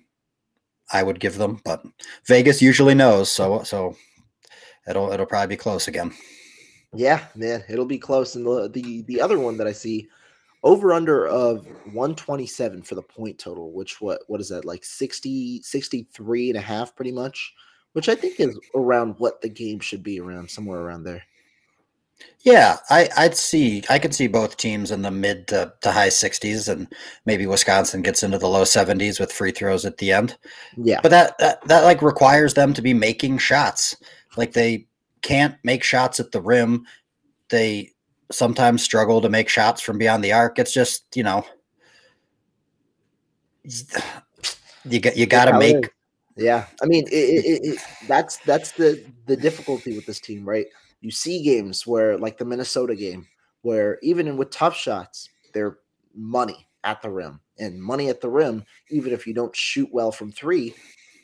I 0.92 1.02
would 1.02 1.22
give 1.22 1.38
them. 1.38 1.62
But 1.64 1.82
Vegas 2.28 2.62
usually 2.62 2.94
knows, 2.94 3.32
so 3.32 3.64
so 3.64 3.96
it'll 4.88 5.12
it'll 5.14 5.26
probably 5.26 5.56
be 5.56 5.58
close 5.58 5.88
again. 5.88 6.12
Yeah, 6.94 7.26
man, 7.36 7.64
it'll 7.70 7.86
be 7.86 8.00
close. 8.00 8.36
And 8.36 8.46
the 8.46 8.68
the, 8.68 9.04
the 9.04 9.22
other 9.22 9.40
one 9.40 9.56
that 9.58 9.68
I 9.68 9.72
see 9.72 10.10
over 10.66 10.94
under 10.94 11.28
of 11.28 11.66
127 11.94 12.82
for 12.82 12.96
the 12.96 13.02
point 13.02 13.38
total, 13.40 13.72
which 13.72 14.02
what 14.02 14.22
what 14.28 14.42
is 14.42 14.50
that 14.50 14.66
like 14.66 14.84
60 14.84 15.62
63 15.62 16.50
and 16.50 16.58
a 16.58 16.62
half 16.62 16.96
pretty 16.96 17.12
much, 17.12 17.54
which 17.94 18.10
I 18.10 18.16
think 18.16 18.40
is 18.40 18.60
around 18.76 19.16
what 19.20 19.42
the 19.42 19.50
game 19.50 19.80
should 19.80 20.04
be 20.04 20.20
around 20.20 20.50
somewhere 20.50 20.82
around 20.82 21.04
there. 21.04 21.24
Yeah, 22.40 22.78
I, 22.90 23.10
I'd 23.18 23.36
see. 23.36 23.84
I 23.90 24.00
could 24.00 24.16
see 24.16 24.28
both 24.28 24.58
teams 24.58 24.90
in 24.90 25.02
the 25.02 25.12
mid 25.12 25.48
to, 25.50 25.74
to 25.82 25.92
high 25.92 26.08
60s, 26.08 26.72
and 26.72 26.88
maybe 27.26 27.46
Wisconsin 27.46 28.02
gets 28.02 28.24
into 28.24 28.38
the 28.38 28.48
low 28.48 28.64
70s 28.64 29.20
with 29.20 29.34
free 29.34 29.52
throws 29.52 29.86
at 29.86 29.98
the 29.98 30.14
end. 30.14 30.38
Yeah. 30.78 31.00
But 31.04 31.10
that, 31.10 31.38
that 31.40 31.62
that 31.68 31.84
like 31.84 32.02
requires 32.02 32.54
them 32.54 32.74
to 32.74 32.82
be 32.82 32.94
making 32.94 33.40
shots. 33.40 33.98
Like 34.38 34.54
they 34.54 34.88
can't 35.24 35.58
make 35.64 35.84
shots 35.84 36.20
at 36.20 36.32
the 36.32 36.42
rim. 36.42 36.86
They 37.50 37.92
sometimes 38.32 38.84
struggle 38.84 39.22
to 39.22 39.30
make 39.30 39.50
shots 39.50 39.82
from 39.82 39.98
beyond 39.98 40.24
the 40.24 40.34
arc. 40.34 40.60
It's 40.60 40.74
just 40.74 41.06
you 41.16 41.24
know, 41.24 41.46
you 44.86 45.00
got 45.00 45.18
you 45.18 45.26
got 45.26 45.46
to 45.46 45.58
make. 45.58 45.90
Yeah, 46.38 46.66
I 46.82 46.86
mean, 46.86 47.06
it, 47.08 47.14
it, 47.14 47.62
it, 47.64 47.80
that's 48.08 48.38
that's 48.38 48.72
the 48.72 49.04
the 49.26 49.38
difficulty 49.38 49.96
with 49.96 50.06
this 50.06 50.20
team, 50.20 50.44
right? 50.48 50.66
You 51.02 51.12
see 51.12 51.42
games 51.44 51.88
where, 51.88 52.18
like 52.18 52.38
the 52.38 52.46
Minnesota 52.46 52.96
game, 52.96 53.28
where 53.62 54.00
even 54.02 54.36
with 54.36 54.50
tough 54.50 54.76
shots, 54.76 55.30
they're 55.54 55.78
money 56.14 56.68
at 56.84 57.02
the 57.02 57.10
rim, 57.10 57.40
and 57.58 57.82
money 57.82 58.10
at 58.10 58.20
the 58.20 58.30
rim, 58.30 58.66
even 58.90 59.14
if 59.14 59.26
you 59.26 59.34
don't 59.34 59.56
shoot 59.56 59.88
well 59.94 60.12
from 60.12 60.32
three, 60.32 60.76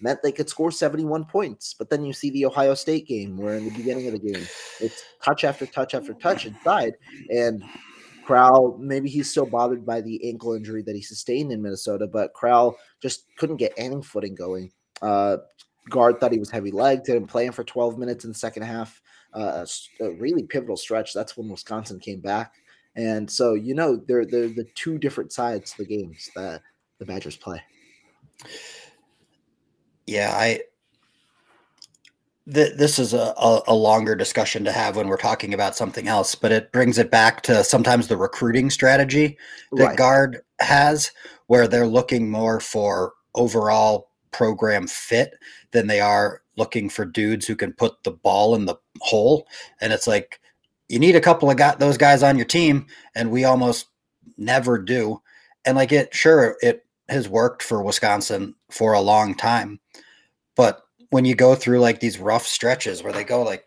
meant 0.02 0.22
they 0.22 0.32
could 0.32 0.50
score 0.50 0.72
seventy 0.72 1.06
one 1.06 1.26
points. 1.26 1.74
But 1.78 1.90
then 1.90 2.04
you 2.04 2.14
see 2.14 2.30
the 2.30 2.46
Ohio 2.46 2.74
State 2.74 3.08
game, 3.08 3.38
where 3.38 3.56
in 3.56 3.66
the 3.66 3.72
beginning 3.72 4.08
of 4.08 4.14
the 4.14 4.32
game, 4.32 4.46
it's 4.80 5.04
touch 5.24 5.44
after 5.44 5.66
touch 5.66 5.94
after 5.94 6.14
touch 6.14 6.46
inside, 6.46 6.94
and 7.30 7.64
Crowl, 8.24 8.78
maybe 8.80 9.10
he's 9.10 9.30
still 9.30 9.46
bothered 9.46 9.86
by 9.86 10.02
the 10.02 10.30
ankle 10.30 10.54
injury 10.54 10.82
that 10.84 10.96
he 10.96 11.02
sustained 11.02 11.52
in 11.52 11.62
Minnesota, 11.62 12.08
but 12.08 12.34
Crowl 12.34 12.78
just 13.02 13.26
couldn't 13.38 13.58
get 13.58 13.74
any 13.78 14.02
footing 14.02 14.36
going. 14.36 14.72
Uh, 15.02 15.38
Gard 15.90 16.20
thought 16.20 16.32
he 16.32 16.40
was 16.40 16.52
heavy 16.52 16.72
legged, 16.72 17.04
didn't 17.04 17.28
play 17.28 17.46
him 17.46 17.54
for 17.54 17.64
12 17.64 17.98
minutes 17.98 18.24
in 18.24 18.32
the 18.32 18.38
second 18.38 18.64
half. 18.64 19.02
Uh, 19.34 19.66
a 20.02 20.12
really 20.12 20.44
pivotal 20.44 20.78
stretch. 20.78 21.14
That's 21.14 21.36
when 21.36 21.50
Wisconsin 21.50 22.00
came 22.00 22.20
back. 22.20 22.54
And 22.96 23.30
so, 23.30 23.54
you 23.54 23.74
know, 23.74 23.96
they're, 24.08 24.26
they're 24.26 24.50
the 24.50 24.68
two 24.76 24.98
different 24.98 25.32
sides 25.32 25.72
to 25.72 25.78
the 25.80 25.86
games 25.86 26.30
that 26.36 26.62
the 27.00 27.06
Badgers 27.06 27.38
play. 27.38 27.62
Yeah 30.12 30.36
i 30.36 30.62
th- 32.52 32.76
this 32.78 33.00
is 33.00 33.14
a, 33.14 33.34
a, 33.38 33.62
a 33.68 33.76
longer 33.76 34.16
discussion 34.16 34.64
to 34.66 34.72
have 34.72 34.96
when 34.96 35.08
we're 35.08 35.18
talking 35.18 35.54
about 35.54 35.76
something 35.76 36.08
else 36.08 36.36
but 36.36 36.52
it 36.52 36.72
brings 36.72 36.98
it 36.98 37.12
back 37.12 37.42
to 37.44 37.64
sometimes 37.64 38.08
the 38.08 38.18
recruiting 38.18 38.70
strategy 38.70 39.38
that 39.74 39.86
Right. 39.86 39.98
Gard 39.98 40.42
has 40.60 41.12
where 41.48 41.68
they're 41.68 41.88
looking 41.88 42.30
more 42.30 42.60
for 42.60 43.14
overall 43.36 44.10
program 44.32 44.88
fit 44.88 45.34
than 45.72 45.88
they 45.88 46.02
are 46.02 46.42
looking 46.58 46.90
for 46.90 47.06
dudes 47.06 47.48
who 47.48 47.56
can 47.56 47.74
put 47.74 48.04
the 48.04 48.12
ball 48.12 48.56
in 48.56 48.66
the 48.66 48.76
hole 49.00 49.48
and 49.80 49.94
it's 49.94 50.08
like 50.08 50.40
you 50.90 51.00
need 51.00 51.16
a 51.16 51.22
couple 51.22 51.50
of 51.50 51.56
got 51.58 51.80
those 51.80 51.98
guys 51.98 52.22
on 52.22 52.38
your 52.38 52.46
team 52.46 52.86
and 53.16 53.32
we 53.32 53.46
almost 53.46 53.88
never 54.38 54.78
do 54.78 55.22
and 55.66 55.78
like 55.78 55.92
it 55.92 56.14
sure 56.14 56.58
it 56.62 56.86
has 57.12 57.30
worked 57.30 57.62
for 57.62 57.84
Wisconsin 57.84 58.56
for 58.70 58.94
a 58.94 59.02
long 59.02 59.36
time 59.36 59.80
but 60.56 60.84
when 61.10 61.26
you 61.26 61.36
go 61.36 61.56
through 61.56 61.80
like 61.80 62.00
these 62.00 62.20
rough 62.20 62.46
stretches 62.46 63.04
where 63.04 63.14
they 63.14 63.24
go 63.24 63.44
like 63.44 63.66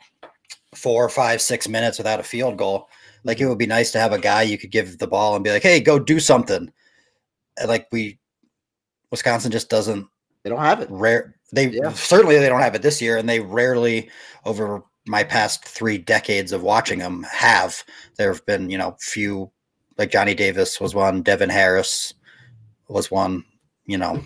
four, 0.75 1.09
five, 1.09 1.41
six 1.41 1.69
minutes 1.69 1.99
without 1.99 2.21
a 2.21 2.25
field 2.25 2.57
goal, 2.57 2.89
like 3.23 3.41
it 3.41 3.47
would 3.47 3.59
be 3.59 3.67
nice 3.67 3.93
to 3.93 3.99
have 4.01 4.13
a 4.13 4.19
guy 4.19 4.43
you 4.43 4.59
could 4.59 4.71
give 4.71 4.99
the 4.99 5.07
ball 5.07 5.35
and 5.35 5.45
be 5.45 5.51
like, 5.51 5.63
"Hey, 5.63 5.81
go 5.81 5.99
do 5.99 6.19
something." 6.21 6.71
And, 7.59 7.69
like 7.69 7.87
we, 7.93 8.19
Wisconsin 9.11 9.51
just 9.53 9.71
doesn't 9.71 10.07
They 10.43 10.51
don't 10.51 10.59
have 10.59 10.81
it. 10.81 10.89
rare. 10.91 11.37
They 11.53 11.69
Yeah. 11.69 11.93
certainly 11.93 12.39
they 12.39 12.49
don't 12.49 12.61
have 12.61 12.75
it 12.75 12.83
this 12.83 13.01
year, 13.01 13.17
and 13.19 13.29
they 13.29 13.41
rarely 13.41 14.11
over 14.45 14.83
my 15.07 15.23
past 15.23 15.65
three 15.65 15.99
decades 15.99 16.53
of 16.53 16.63
watching 16.63 16.99
them 16.99 17.25
have. 17.31 17.83
There 18.17 18.33
have 18.33 18.45
been 18.47 18.71
you 18.71 18.79
know 18.79 18.97
few 19.01 19.51
like 19.99 20.11
Johnny 20.11 20.35
Davis 20.35 20.81
was 20.81 20.95
one, 20.95 21.23
Devin 21.23 21.51
Harris 21.51 22.15
was 22.89 23.11
one, 23.11 23.45
you 23.87 23.99
know, 23.99 24.23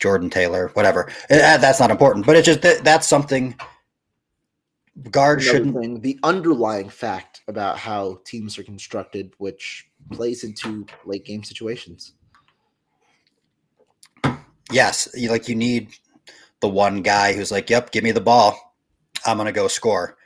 Jordan 0.00 0.30
Taylor, 0.30 0.68
whatever. 0.74 1.10
Uh, 1.30 1.58
That's 1.58 1.80
not 1.80 1.90
important, 1.90 2.26
but 2.26 2.36
it's 2.36 2.46
just 2.46 2.62
that, 2.62 2.84
that's 2.84 3.08
something 3.08 3.54
Gard 5.10 5.40
Another 5.40 5.58
shouldn't. 5.58 5.78
thing, 5.78 6.00
the 6.00 6.18
underlying 6.22 6.88
fact 6.88 7.42
about 7.46 7.78
how 7.78 8.20
teams 8.24 8.58
are 8.58 8.64
constructed, 8.64 9.32
which 9.38 9.88
plays 10.10 10.42
into 10.42 10.86
late 11.04 11.24
game 11.24 11.44
situations. 11.44 12.14
Yes, 14.72 15.08
you, 15.14 15.30
like 15.30 15.48
you 15.48 15.54
need 15.54 15.94
the 16.60 16.68
one 16.68 17.02
guy 17.02 17.32
who's 17.32 17.52
like, 17.52 17.70
"Yep, 17.70 17.92
give 17.92 18.02
me 18.04 18.10
the 18.10 18.20
ball, 18.20 18.74
I'm 19.24 19.36
gonna 19.36 19.52
go 19.52 19.68
score." 19.68 20.16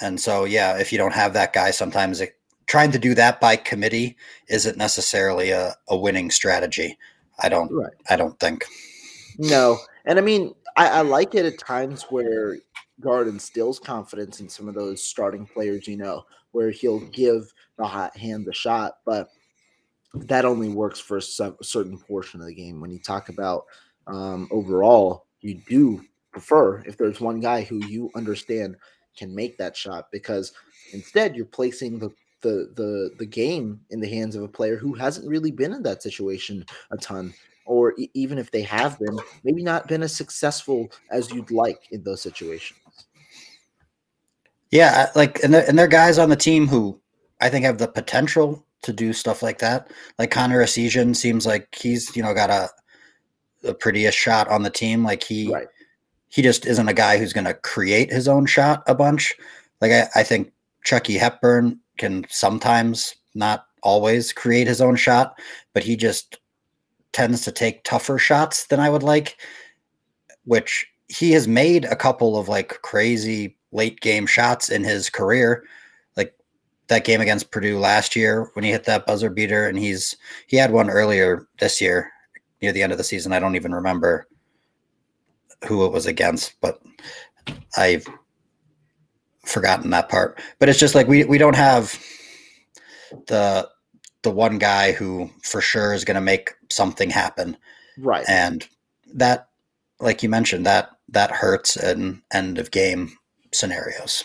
And 0.00 0.20
so, 0.20 0.44
yeah, 0.44 0.78
if 0.78 0.92
you 0.92 0.98
don't 0.98 1.14
have 1.14 1.32
that 1.34 1.52
guy, 1.52 1.70
sometimes 1.70 2.20
it, 2.20 2.36
trying 2.72 2.90
to 2.90 2.98
do 2.98 3.14
that 3.14 3.38
by 3.38 3.54
committee 3.54 4.16
isn't 4.48 4.78
necessarily 4.78 5.50
a, 5.50 5.74
a 5.88 5.94
winning 5.94 6.30
strategy. 6.30 6.98
I 7.38 7.50
don't. 7.50 7.70
Right. 7.70 7.92
I 8.08 8.16
don't 8.16 8.40
think. 8.40 8.64
No, 9.36 9.76
and 10.06 10.18
I 10.18 10.22
mean, 10.22 10.54
I, 10.74 10.88
I 10.88 11.00
like 11.02 11.34
it 11.34 11.44
at 11.44 11.58
times 11.58 12.04
where 12.04 12.56
Gard 12.98 13.28
instills 13.28 13.78
confidence 13.78 14.40
in 14.40 14.48
some 14.48 14.68
of 14.68 14.74
those 14.74 15.06
starting 15.06 15.44
players. 15.44 15.86
You 15.86 15.98
know, 15.98 16.24
where 16.52 16.70
he'll 16.70 17.00
give 17.10 17.52
the 17.76 17.84
hot 17.84 18.16
hand 18.16 18.46
the 18.46 18.54
shot, 18.54 18.94
but 19.04 19.28
that 20.14 20.46
only 20.46 20.70
works 20.70 20.98
for 20.98 21.18
a 21.18 21.22
cer- 21.22 21.56
certain 21.60 21.98
portion 21.98 22.40
of 22.40 22.46
the 22.46 22.54
game. 22.54 22.80
When 22.80 22.90
you 22.90 23.00
talk 23.00 23.28
about 23.28 23.64
um, 24.06 24.48
overall, 24.50 25.26
you 25.42 25.60
do 25.68 26.02
prefer 26.30 26.78
if 26.86 26.96
there's 26.96 27.20
one 27.20 27.40
guy 27.40 27.64
who 27.64 27.84
you 27.86 28.10
understand 28.14 28.76
can 29.14 29.34
make 29.34 29.58
that 29.58 29.76
shot 29.76 30.06
because 30.10 30.54
instead 30.94 31.36
you're 31.36 31.44
placing 31.44 31.98
the 31.98 32.08
the 32.42 32.70
the 32.74 33.10
the 33.18 33.26
game 33.26 33.80
in 33.90 34.00
the 34.00 34.08
hands 34.08 34.36
of 34.36 34.42
a 34.42 34.48
player 34.48 34.76
who 34.76 34.94
hasn't 34.94 35.28
really 35.28 35.50
been 35.50 35.72
in 35.72 35.82
that 35.82 36.02
situation 36.02 36.64
a 36.90 36.96
ton 36.98 37.32
or 37.64 37.94
e- 37.98 38.10
even 38.14 38.38
if 38.38 38.50
they 38.50 38.62
have 38.62 38.98
been 38.98 39.18
maybe 39.44 39.62
not 39.62 39.88
been 39.88 40.02
as 40.02 40.14
successful 40.14 40.88
as 41.10 41.30
you'd 41.30 41.50
like 41.50 41.88
in 41.92 42.02
those 42.02 42.20
situations 42.20 42.78
Yeah, 44.70 45.10
like 45.14 45.42
and 45.44 45.52
there, 45.54 45.64
and 45.68 45.78
there 45.78 45.86
are 45.86 45.88
guys 45.88 46.18
on 46.18 46.30
the 46.30 46.36
team 46.36 46.66
who 46.66 47.00
I 47.40 47.48
think 47.48 47.64
have 47.64 47.78
the 47.78 47.88
potential 47.88 48.64
to 48.82 48.92
do 48.92 49.12
stuff 49.12 49.42
like 49.42 49.58
that. 49.58 49.90
Like 50.18 50.30
Connor 50.30 50.62
Essegian 50.62 51.14
seems 51.14 51.46
like 51.46 51.74
he's 51.74 52.14
you 52.16 52.22
know 52.22 52.34
got 52.34 52.50
a 52.50 52.70
the 53.60 53.74
prettiest 53.74 54.18
shot 54.18 54.48
on 54.48 54.62
the 54.62 54.70
team. 54.70 55.04
Like 55.04 55.22
he 55.22 55.52
right 55.52 55.68
he 56.32 56.40
just 56.40 56.66
isn't 56.66 56.88
a 56.88 56.94
guy 56.94 57.18
who's 57.18 57.34
going 57.34 57.44
to 57.44 57.52
create 57.52 58.10
his 58.10 58.26
own 58.26 58.46
shot 58.46 58.82
a 58.86 58.94
bunch. 58.94 59.34
Like 59.82 59.92
I, 59.92 60.08
I 60.16 60.22
think 60.22 60.50
Chucky 60.84 61.16
Hepburn 61.16 61.78
can 61.98 62.24
sometimes 62.28 63.14
not 63.34 63.66
always 63.82 64.32
create 64.32 64.66
his 64.66 64.80
own 64.80 64.96
shot, 64.96 65.38
but 65.72 65.82
he 65.82 65.96
just 65.96 66.38
tends 67.12 67.42
to 67.42 67.52
take 67.52 67.84
tougher 67.84 68.18
shots 68.18 68.66
than 68.66 68.80
I 68.80 68.90
would 68.90 69.02
like, 69.02 69.36
which 70.44 70.86
he 71.08 71.32
has 71.32 71.46
made 71.46 71.84
a 71.84 71.96
couple 71.96 72.38
of 72.38 72.48
like 72.48 72.80
crazy 72.82 73.56
late 73.70 74.00
game 74.00 74.26
shots 74.26 74.68
in 74.68 74.84
his 74.84 75.10
career. 75.10 75.64
Like 76.16 76.34
that 76.88 77.04
game 77.04 77.20
against 77.20 77.50
Purdue 77.50 77.78
last 77.78 78.16
year 78.16 78.50
when 78.54 78.64
he 78.64 78.70
hit 78.70 78.84
that 78.84 79.06
buzzer 79.06 79.30
beater 79.30 79.68
and 79.68 79.78
he's 79.78 80.16
he 80.46 80.56
had 80.56 80.72
one 80.72 80.90
earlier 80.90 81.46
this 81.60 81.80
year 81.80 82.10
near 82.60 82.72
the 82.72 82.82
end 82.82 82.92
of 82.92 82.98
the 82.98 83.04
season. 83.04 83.32
I 83.32 83.40
don't 83.40 83.56
even 83.56 83.74
remember 83.74 84.26
who 85.66 85.84
it 85.84 85.92
was 85.92 86.06
against, 86.06 86.54
but 86.60 86.80
I've 87.76 88.06
forgotten 89.44 89.90
that 89.90 90.08
part. 90.08 90.40
But 90.58 90.68
it's 90.68 90.78
just 90.78 90.94
like 90.94 91.08
we 91.08 91.24
we 91.24 91.38
don't 91.38 91.56
have 91.56 91.98
the 93.26 93.68
the 94.22 94.30
one 94.30 94.58
guy 94.58 94.92
who 94.92 95.30
for 95.42 95.60
sure 95.60 95.92
is 95.92 96.04
going 96.04 96.14
to 96.14 96.20
make 96.20 96.52
something 96.70 97.10
happen, 97.10 97.56
right 97.98 98.24
and 98.28 98.66
that, 99.14 99.48
like 100.00 100.22
you 100.22 100.28
mentioned, 100.28 100.66
that 100.66 100.90
that 101.08 101.30
hurts 101.30 101.76
in 101.76 102.22
end 102.32 102.58
of 102.58 102.70
game 102.70 103.16
scenarios. 103.52 104.24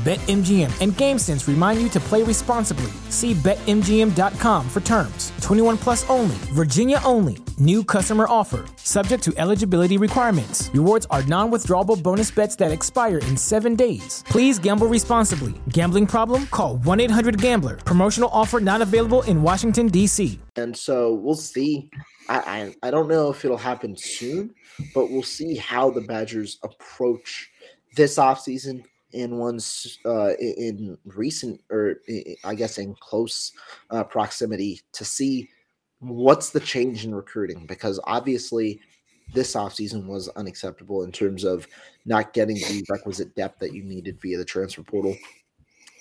BetMGM 0.00 0.80
and 0.80 0.92
GameSense 0.92 1.46
remind 1.46 1.82
you 1.82 1.90
to 1.90 2.00
play 2.00 2.22
responsibly. 2.22 2.90
See 3.10 3.34
BetMGM.com 3.34 4.66
for 4.70 4.80
terms. 4.80 5.30
21 5.42 5.76
plus 5.76 6.08
only, 6.08 6.36
Virginia 6.54 7.02
only. 7.04 7.36
New 7.58 7.84
customer 7.84 8.24
offer, 8.26 8.64
subject 8.76 9.22
to 9.24 9.34
eligibility 9.36 9.98
requirements. 9.98 10.70
Rewards 10.72 11.06
are 11.10 11.22
non 11.24 11.50
withdrawable 11.50 12.02
bonus 12.02 12.30
bets 12.30 12.56
that 12.56 12.72
expire 12.72 13.18
in 13.18 13.36
seven 13.36 13.74
days. 13.74 14.24
Please 14.26 14.58
gamble 14.58 14.86
responsibly. 14.86 15.52
Gambling 15.68 16.06
problem? 16.06 16.46
Call 16.46 16.78
1 16.78 17.00
800 17.00 17.38
Gambler. 17.38 17.76
Promotional 17.76 18.30
offer 18.32 18.58
not 18.58 18.80
available 18.80 19.20
in 19.24 19.42
Washington, 19.42 19.88
D.C. 19.88 20.40
and 20.56 20.74
so 20.74 21.12
we'll 21.12 21.34
see. 21.34 21.90
I, 22.30 22.72
I 22.82 22.88
I 22.88 22.90
don't 22.90 23.08
know 23.08 23.28
if 23.28 23.44
it'll 23.44 23.58
happen 23.58 23.94
soon, 23.98 24.54
but 24.94 25.10
we'll 25.10 25.22
see 25.22 25.56
how 25.56 25.90
the 25.90 26.00
Badgers 26.00 26.58
approach 26.62 27.50
this 27.96 28.16
offseason 28.16 28.84
in 29.12 29.38
one's 29.38 29.98
uh, 30.06 30.32
in- 30.38 30.96
recent 31.04 31.60
or 31.70 31.96
i- 32.44 32.54
guess 32.54 32.78
in 32.78 32.94
close 33.00 33.52
uh, 33.90 34.04
proximity 34.04 34.80
to 34.92 35.04
see 35.04 35.48
what's 36.00 36.50
the 36.50 36.60
change 36.60 37.04
in 37.04 37.14
recruiting 37.14 37.66
because 37.66 38.00
obviously 38.04 38.80
this 39.34 39.54
offseason 39.54 40.06
was 40.06 40.28
unacceptable 40.30 41.04
in 41.04 41.12
terms 41.12 41.44
of 41.44 41.66
not 42.04 42.32
getting 42.32 42.56
the 42.56 42.84
requisite 42.88 43.34
depth 43.36 43.58
that 43.60 43.72
you 43.72 43.82
needed 43.84 44.20
via 44.20 44.36
the 44.38 44.44
transfer 44.44 44.82
portal. 44.82 45.16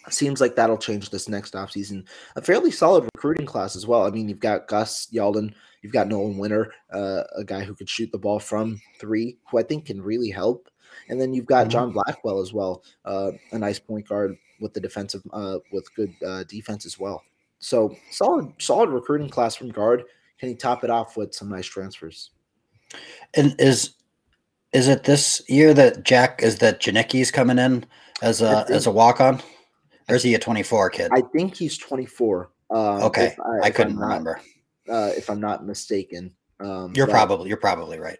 Seems 0.10 0.42
like 0.42 0.56
that'll 0.56 0.78
change 0.78 1.12
this 1.12 1.30
next 1.30 1.54
offseason. 1.54 2.08
A 2.36 2.42
fairly 2.42 2.72
solid 2.72 3.08
recruiting 3.14 3.46
class 3.46 3.76
as 3.76 3.86
well. 3.86 4.06
I 4.08 4.10
mean, 4.10 4.28
you've 4.28 4.40
got 4.40 4.68
Gus 4.68 5.08
Yalden, 5.14 5.54
you've 5.84 5.94
got 5.94 6.08
Nolan 6.08 6.38
Winter, 6.38 6.74
uh, 6.92 7.24
a 7.36 7.44
guy 7.44 7.64
who 7.64 7.76
could 7.76 7.90
shoot 7.90 8.12
the 8.12 8.18
ball 8.18 8.40
from 8.40 8.82
three, 9.00 9.38
who 9.52 9.60
I 9.60 9.64
think 9.64 9.86
can 9.86 10.02
really 10.02 10.32
help. 10.32 10.68
And 11.10 11.20
then 11.20 11.34
you've 11.34 11.46
got. 11.46 11.68
John 11.70 11.92
Blackwell 11.92 12.40
as 12.42 12.54
well, 12.54 12.84
uh, 13.06 13.32
a 13.52 13.60
nice 13.60 13.80
point 13.80 14.08
guard 14.08 14.38
with 14.60 14.74
the 14.74 14.80
defensive, 14.80 15.22
uh, 15.34 15.60
with 15.72 15.94
good 15.96 16.14
uh, 16.26 16.44
defense 16.44 16.86
as 16.86 17.00
well. 17.00 17.24
So 17.60 17.96
solid, 18.12 18.54
solid 18.60 18.90
recruiting 18.90 19.30
class 19.30 19.56
from 19.56 19.70
guard. 19.70 20.04
Can 20.40 20.50
he 20.50 20.56
top 20.56 20.84
it 20.84 20.90
off 20.90 21.18
with 21.18 21.34
some 21.34 21.50
nice 21.50 21.66
transfers? 21.68 22.32
And 23.36 23.56
is 23.60 23.92
is 24.72 24.88
it 24.88 25.04
this 25.04 25.42
year 25.50 25.74
that 25.74 26.04
Jack 26.04 26.42
is 26.44 26.60
that 26.60 26.80
Janicki's 26.80 27.32
coming 27.32 27.58
in 27.60 27.86
as 28.22 28.42
a 28.42 28.64
think- 28.64 28.70
as 28.78 28.88
a 28.88 28.92
walk 28.92 29.20
on, 29.20 29.42
or 30.08 30.16
is 30.16 30.24
he 30.24 30.34
a 30.36 30.40
twenty 30.40 30.64
four 30.64 30.90
kid? 30.90 31.12
I 31.14 31.22
think 31.34 31.56
he's 31.58 31.78
24. 31.78 32.50
Um, 32.72 32.78
okay, 33.04 33.36
I, 33.64 33.68
I'm 33.68 33.74
couldn't 33.74 33.96
not- 33.96 34.08
remember. 34.08 34.42
uh, 34.88 35.12
if 35.18 35.30
I'm 35.30 35.42
not 35.42 35.66
mistaken. 35.66 36.34
Um, 36.60 36.94
You're 36.96 37.08
but- 37.08 37.14
probably 37.14 37.48
you're 37.50 37.58
probably 37.58 38.00
right. 38.00 38.20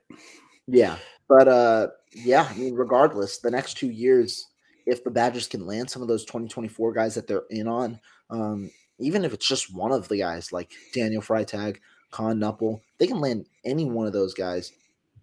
Yeah, 0.68 0.98
but 1.30 1.48
uh, 1.48 1.88
yeah, 2.12 2.48
I 2.50 2.56
mean, 2.56 2.74
regardless, 2.74 3.38
the 3.38 3.52
next 3.52 3.78
two 3.78 3.90
years, 3.90 4.48
if 4.86 5.04
the 5.04 5.12
Badgers 5.12 5.48
can 5.48 5.68
land 5.68 5.90
some 5.90 6.02
of 6.02 6.08
those 6.08 6.26
2024 6.26 6.92
guys 6.92 7.16
that 7.16 7.28
they're 7.28 7.44
in 7.52 7.68
on, 7.68 8.00
um, 8.32 8.72
even 8.98 9.24
if 9.24 9.34
it's 9.34 9.48
just 9.48 9.74
one 9.74 9.92
of 9.92 10.08
the 10.08 10.18
guys 10.18 10.52
like 10.52 10.72
Daniel 10.94 11.22
Freitag, 11.22 11.78
Kon 12.10 12.40
Knueppel, 12.40 12.82
they 12.98 13.06
can 13.06 13.22
land 13.22 13.46
any 13.64 13.86
one 13.86 14.08
of 14.08 14.14
those 14.14 14.34
guys. 14.34 14.74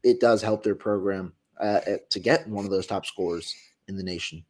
It 0.04 0.20
does 0.20 0.40
help 0.40 0.62
their 0.62 0.76
program 0.76 1.32
uh, 1.60 1.80
uh, 1.86 1.96
to 2.10 2.20
get 2.20 2.48
one 2.48 2.64
of 2.64 2.70
those 2.70 2.86
top 2.86 3.04
scorers 3.04 3.54
in 3.88 3.96
the 3.96 4.04
nation. 4.04 4.44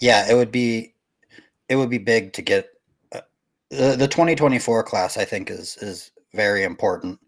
Yeah, 0.00 0.30
it 0.30 0.34
would 0.34 0.50
be 0.50 0.94
it 1.68 1.76
would 1.76 1.90
be 1.90 1.98
big 1.98 2.32
to 2.34 2.42
get 2.42 2.70
uh, 3.12 3.20
the 3.68 3.96
the 3.96 4.08
2024 4.08 4.84
class. 4.84 5.18
I 5.18 5.26
think 5.26 5.50
is 5.50 5.76
is 5.78 6.12
very 6.32 6.62
important 6.62 7.20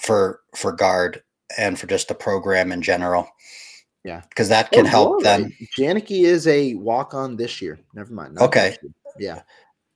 for 0.00 0.40
for 0.54 0.72
Gard 0.72 1.22
and 1.56 1.78
for 1.78 1.86
just 1.86 2.08
the 2.08 2.14
program 2.14 2.72
in 2.72 2.82
general. 2.82 3.28
Yeah. 4.04 4.22
because 4.28 4.48
that 4.48 4.70
can 4.70 4.86
Oh, 4.86 4.88
help 4.90 5.22
them. 5.22 5.42
right. 5.42 5.52
Janicki 5.76 6.22
is 6.24 6.46
a 6.46 6.74
walk 6.74 7.14
on 7.14 7.36
this 7.36 7.60
year. 7.60 7.78
Never 7.94 8.12
mind. 8.14 8.38
Okay. 8.38 8.76
Yeah. 9.18 9.42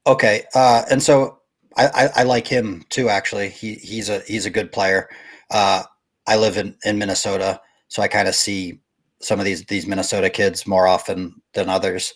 Okay, 0.06 0.42
uh, 0.56 0.82
and 0.90 1.00
so 1.02 1.38
I, 1.76 1.86
I, 1.86 2.08
I 2.16 2.22
like 2.24 2.46
him 2.48 2.84
too. 2.90 3.08
Actually, 3.08 3.48
he 3.50 3.74
he's 3.74 4.08
a 4.08 4.18
he's 4.26 4.46
a 4.46 4.50
good 4.50 4.72
player. 4.72 5.08
Uh, 5.50 5.84
I 6.26 6.36
live 6.36 6.56
in, 6.56 6.76
in 6.84 6.98
Minnesota, 6.98 7.60
so 7.86 8.02
I 8.02 8.08
kind 8.08 8.26
of 8.26 8.34
see 8.34 8.80
some 9.20 9.38
of 9.38 9.44
these 9.44 9.64
these 9.66 9.86
Minnesota 9.86 10.28
kids 10.28 10.66
more 10.66 10.88
often 10.88 11.40
than 11.54 11.68
others, 11.68 12.14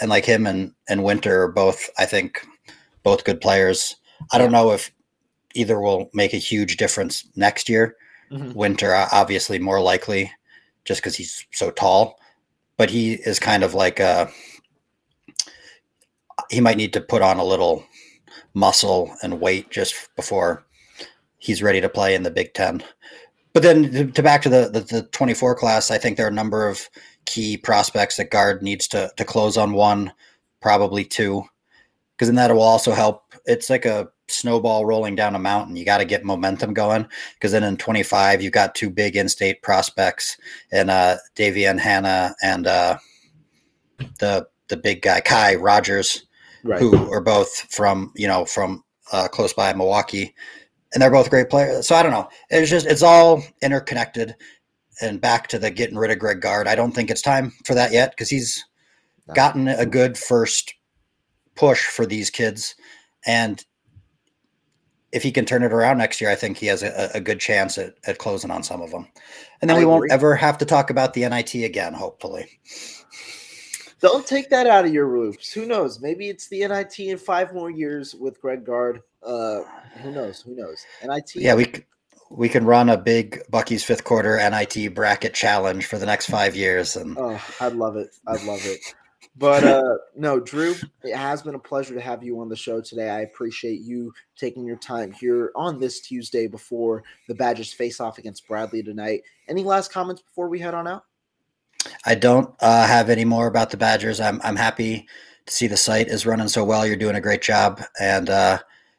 and 0.00 0.08
like 0.08 0.24
him 0.24 0.46
and 0.46 0.72
and 0.88 1.04
Winter 1.04 1.42
are 1.42 1.52
both 1.52 1.90
I 1.98 2.06
think 2.06 2.40
both 3.02 3.24
good 3.24 3.42
players. 3.42 3.94
I 4.32 4.38
don't 4.38 4.50
know 4.52 4.72
if 4.72 4.90
either 5.54 5.78
will 5.80 6.08
make 6.14 6.32
a 6.32 6.38
huge 6.38 6.78
difference 6.78 7.28
next 7.36 7.68
year. 7.68 7.94
Mhm. 8.30 8.54
Winter 8.54 8.94
uh, 8.94 9.08
obviously 9.12 9.58
more 9.58 9.80
likely, 9.80 10.30
just 10.84 11.00
because 11.00 11.16
he's 11.16 11.46
so 11.52 11.70
tall, 11.70 12.18
but 12.76 12.90
he 12.90 13.14
is 13.14 13.38
kind 13.38 13.62
of 13.64 13.74
like 13.74 14.00
a 14.00 14.30
he 16.50 16.60
might 16.60 16.76
need 16.76 16.92
to 16.94 17.00
put 17.00 17.22
on 17.22 17.38
a 17.38 17.44
little 17.44 17.84
muscle 18.54 19.14
and 19.22 19.40
weight 19.40 19.70
just 19.70 20.08
before 20.16 20.64
he's 21.38 21.62
ready 21.62 21.80
to 21.80 21.88
play 21.88 22.14
in 22.14 22.22
the 22.22 22.30
Big 22.30 22.54
Ten. 22.54 22.82
But 23.52 23.62
then 23.62 23.90
to, 23.92 24.06
to 24.06 24.22
back 24.22 24.42
to 24.42 24.48
the, 24.48 24.70
the 24.72 24.80
the 24.80 25.02
24 25.12 25.54
class, 25.56 25.90
I 25.90 25.98
think 25.98 26.16
there 26.16 26.26
are 26.26 26.30
a 26.30 26.32
number 26.32 26.68
of 26.68 26.88
key 27.26 27.56
prospects 27.56 28.16
that 28.16 28.30
Gard 28.30 28.62
needs 28.62 28.88
to 28.88 29.10
to 29.16 29.24
close 29.24 29.56
on 29.56 29.72
one, 29.72 30.12
probably 30.60 31.04
two, 31.04 31.44
because 32.16 32.28
then 32.28 32.36
that 32.36 32.52
will 32.52 32.62
also 32.62 32.92
help. 32.92 33.34
It's 33.46 33.70
like 33.70 33.84
a 33.86 34.08
snowball 34.28 34.84
rolling 34.84 35.16
down 35.16 35.34
a 35.34 35.38
mountain. 35.38 35.76
You 35.76 35.84
got 35.84 35.98
to 35.98 36.04
get 36.04 36.24
momentum 36.24 36.74
going 36.74 37.06
because 37.34 37.52
then 37.52 37.64
in 37.64 37.76
25 37.76 38.42
you've 38.42 38.52
got 38.52 38.74
two 38.74 38.90
big 38.90 39.16
in-state 39.16 39.62
prospects 39.62 40.36
and 40.70 40.90
uh 40.90 41.16
Davion 41.34 41.78
Hannah 41.78 42.34
and 42.42 42.66
uh 42.66 42.98
the 44.18 44.46
the 44.68 44.76
big 44.76 45.02
guy 45.02 45.20
Kai 45.20 45.54
Rogers 45.56 46.24
Right. 46.64 46.80
who 46.80 47.10
are 47.12 47.20
both 47.20 47.72
from 47.72 48.12
you 48.16 48.26
know 48.26 48.44
from 48.44 48.84
uh, 49.12 49.28
close 49.28 49.52
by 49.52 49.72
Milwaukee, 49.72 50.34
and 50.92 51.00
they're 51.00 51.10
both 51.10 51.30
great 51.30 51.48
players. 51.50 51.86
So 51.86 51.94
I 51.94 52.02
don't 52.02 52.12
know. 52.12 52.28
It's 52.50 52.70
just 52.70 52.86
it's 52.86 53.02
all 53.02 53.42
interconnected. 53.62 54.34
And 55.00 55.20
back 55.20 55.46
to 55.48 55.60
the 55.60 55.70
getting 55.70 55.96
rid 55.96 56.10
of 56.10 56.18
Greg 56.18 56.40
Gard. 56.40 56.66
I 56.66 56.74
don't 56.74 56.90
think 56.90 57.08
it's 57.08 57.22
time 57.22 57.52
for 57.64 57.74
that 57.74 57.92
yet 57.92 58.10
because 58.10 58.28
he's 58.28 58.64
gotten 59.32 59.68
a 59.68 59.86
good 59.86 60.18
first 60.18 60.74
push 61.54 61.84
for 61.86 62.04
these 62.04 62.30
kids, 62.30 62.74
and 63.24 63.64
if 65.12 65.22
he 65.22 65.32
can 65.32 65.44
turn 65.44 65.62
it 65.62 65.72
around 65.72 65.98
next 65.98 66.20
year, 66.20 66.30
I 66.30 66.34
think 66.34 66.58
he 66.58 66.66
has 66.66 66.82
a, 66.82 67.10
a 67.14 67.20
good 67.20 67.40
chance 67.40 67.78
at, 67.78 67.94
at 68.06 68.18
closing 68.18 68.50
on 68.50 68.62
some 68.62 68.82
of 68.82 68.90
them. 68.90 69.08
And 69.60 69.68
then 69.68 69.76
I 69.76 69.80
we 69.80 69.84
agree. 69.84 69.92
won't 69.92 70.12
ever 70.12 70.36
have 70.36 70.58
to 70.58 70.64
talk 70.64 70.90
about 70.90 71.14
the 71.14 71.28
NIT 71.28 71.54
again, 71.54 71.94
hopefully. 71.94 72.60
Don't 74.00 74.26
take 74.26 74.50
that 74.50 74.66
out 74.66 74.84
of 74.84 74.92
your 74.92 75.18
loops. 75.18 75.52
Who 75.52 75.66
knows? 75.66 76.00
Maybe 76.00 76.28
it's 76.28 76.48
the 76.48 76.66
NIT 76.66 76.98
in 77.00 77.18
five 77.18 77.52
more 77.52 77.70
years 77.70 78.14
with 78.14 78.40
Greg 78.40 78.64
Gard. 78.64 79.00
Uh, 79.22 79.60
who 80.02 80.12
knows? 80.12 80.42
Who 80.42 80.54
knows? 80.54 80.84
NIT. 81.02 81.34
Yeah, 81.34 81.54
we 81.54 81.72
we 82.30 82.48
can 82.48 82.64
run 82.64 82.90
a 82.90 82.96
big 82.96 83.40
Bucky's 83.50 83.82
fifth 83.82 84.04
quarter 84.04 84.36
NIT 84.36 84.94
bracket 84.94 85.34
challenge 85.34 85.86
for 85.86 85.98
the 85.98 86.06
next 86.06 86.26
five 86.26 86.54
years. 86.54 86.94
And 86.94 87.16
oh, 87.18 87.42
I'd 87.60 87.72
love 87.72 87.96
it. 87.96 88.08
I'd 88.26 88.44
love 88.44 88.60
it. 88.64 88.80
But 89.38 89.64
uh, 89.64 89.98
no, 90.16 90.40
Drew, 90.40 90.74
it 91.02 91.16
has 91.16 91.42
been 91.42 91.54
a 91.54 91.60
pleasure 91.60 91.94
to 91.94 92.00
have 92.00 92.22
you 92.22 92.40
on 92.40 92.48
the 92.48 92.56
show 92.56 92.80
today. 92.80 93.08
I 93.08 93.20
appreciate 93.20 93.80
you 93.80 94.12
taking 94.36 94.66
your 94.66 94.76
time 94.76 95.12
here 95.12 95.52
on 95.54 95.78
this 95.78 96.00
Tuesday 96.00 96.46
before 96.46 97.04
the 97.28 97.34
Badgers 97.34 97.72
face 97.72 98.00
off 98.00 98.18
against 98.18 98.48
Bradley 98.48 98.82
tonight. 98.82 99.22
Any 99.48 99.62
last 99.62 99.92
comments 99.92 100.22
before 100.22 100.48
we 100.48 100.58
head 100.58 100.74
on 100.74 100.86
out? 100.86 101.04
I 102.04 102.16
don't 102.16 102.52
uh, 102.60 102.86
have 102.86 103.08
any 103.08 103.24
more 103.24 103.46
about 103.46 103.70
the 103.70 103.76
Badgers. 103.76 104.20
I'm 104.20 104.40
I'm 104.42 104.56
happy 104.56 105.06
to 105.46 105.52
see 105.52 105.68
the 105.68 105.76
site 105.76 106.08
is 106.08 106.26
running 106.26 106.48
so 106.48 106.64
well. 106.64 106.86
You're 106.86 106.96
doing 106.96 107.16
a 107.16 107.20
great 107.20 107.42
job, 107.42 107.80
and 108.00 108.28
uh, 108.28 108.58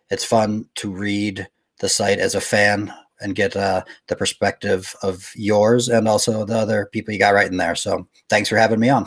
it's 0.09 0.23
fun 0.23 0.65
to 0.75 0.91
read 0.91 1.47
the 1.79 1.89
site 1.89 2.19
as 2.19 2.35
a 2.35 2.41
fan 2.41 2.93
and 3.21 3.35
get 3.35 3.55
uh, 3.55 3.83
the 4.07 4.15
perspective 4.15 4.95
of 5.03 5.31
yours 5.35 5.89
and 5.89 6.07
also 6.07 6.45
the 6.45 6.57
other 6.57 6.89
people 6.93 7.13
you 7.13 7.19
got 7.19 7.33
right 7.33 7.51
in 7.51 7.57
there. 7.57 7.75
So 7.75 8.07
thanks 8.29 8.47
for 8.47 8.55
having 8.55 8.79
me 8.79 8.87
on. 8.87 9.05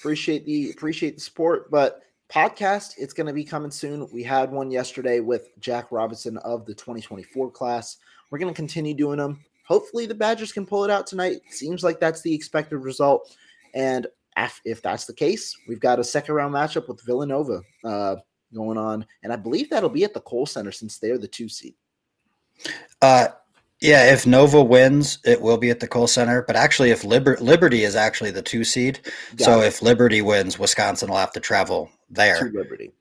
Appreciate 0.00 0.44
the 0.44 0.70
appreciate 0.70 1.14
the 1.14 1.20
support, 1.20 1.70
but 1.70 2.00
podcast 2.32 2.94
it's 2.96 3.12
going 3.12 3.26
to 3.26 3.32
be 3.32 3.44
coming 3.44 3.70
soon. 3.70 4.08
We 4.12 4.22
had 4.22 4.50
one 4.50 4.70
yesterday 4.70 5.20
with 5.20 5.48
Jack 5.60 5.92
Robinson 5.92 6.36
of 6.38 6.66
the 6.66 6.74
2024 6.74 7.50
class. 7.50 7.98
We're 8.30 8.38
going 8.38 8.52
to 8.52 8.56
continue 8.56 8.94
doing 8.94 9.18
them 9.18 9.44
hopefully 9.70 10.04
the 10.04 10.14
Badgers 10.14 10.50
can 10.50 10.66
pull 10.66 10.82
it 10.82 10.90
out 10.90 11.06
tonight. 11.06 11.42
Seems 11.48 11.84
like 11.84 12.00
that's 12.00 12.22
the 12.22 12.34
expected 12.34 12.78
result. 12.78 13.36
And 13.72 14.08
if 14.64 14.82
that's 14.82 15.04
the 15.04 15.14
case, 15.14 15.56
we've 15.68 15.78
got 15.78 16.00
a 16.00 16.04
second 16.04 16.34
round 16.34 16.52
matchup 16.52 16.88
with 16.88 17.00
Villanova 17.06 17.60
uh, 17.84 18.16
going 18.52 18.76
on. 18.76 19.06
And 19.22 19.32
I 19.32 19.36
believe 19.36 19.70
that'll 19.70 19.88
be 19.88 20.02
at 20.02 20.12
the 20.12 20.20
Kohl 20.22 20.44
Center 20.44 20.72
since 20.72 20.98
they're 20.98 21.18
the 21.18 21.28
two 21.28 21.48
seed. 21.48 21.76
Uh, 23.00 23.28
yeah, 23.80 24.12
if 24.12 24.26
Nova 24.26 24.62
wins, 24.62 25.18
it 25.24 25.40
will 25.40 25.58
be 25.58 25.70
at 25.70 25.80
the 25.80 25.88
Kohl 25.88 26.06
Center. 26.06 26.42
But 26.42 26.56
actually, 26.56 26.90
if 26.90 27.04
Liber- 27.04 27.38
Liberty 27.40 27.84
is 27.84 27.96
actually 27.96 28.30
the 28.30 28.42
two 28.42 28.64
seed, 28.64 29.00
Got 29.36 29.44
so 29.44 29.60
it. 29.60 29.66
if 29.68 29.82
Liberty 29.82 30.22
wins, 30.22 30.58
Wisconsin 30.58 31.08
will 31.10 31.16
have 31.16 31.32
to 31.32 31.40
travel 31.40 31.90
there. 32.08 32.38
To 32.38 32.56
Liberty. 32.56 32.92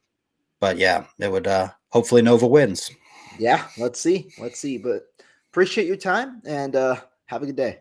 But 0.60 0.78
yeah, 0.78 1.06
it 1.20 1.32
would. 1.32 1.48
Uh, 1.48 1.70
hopefully, 1.90 2.22
Nova 2.22 2.48
wins. 2.48 2.92
Yeah, 3.38 3.66
let's 3.78 4.02
see. 4.02 4.30
Let's 4.40 4.60
see. 4.60 4.78
But 4.78 5.04
Appreciate 5.52 5.88
your 5.88 5.96
time 5.96 6.44
and 6.46 6.76
uh, 6.76 6.98
have 7.26 7.42
a 7.42 7.46
good 7.48 7.56
day. 7.56 7.80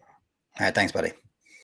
All 0.58 0.64
right. 0.64 0.74
Thanks, 0.74 0.90
buddy. 0.90 1.12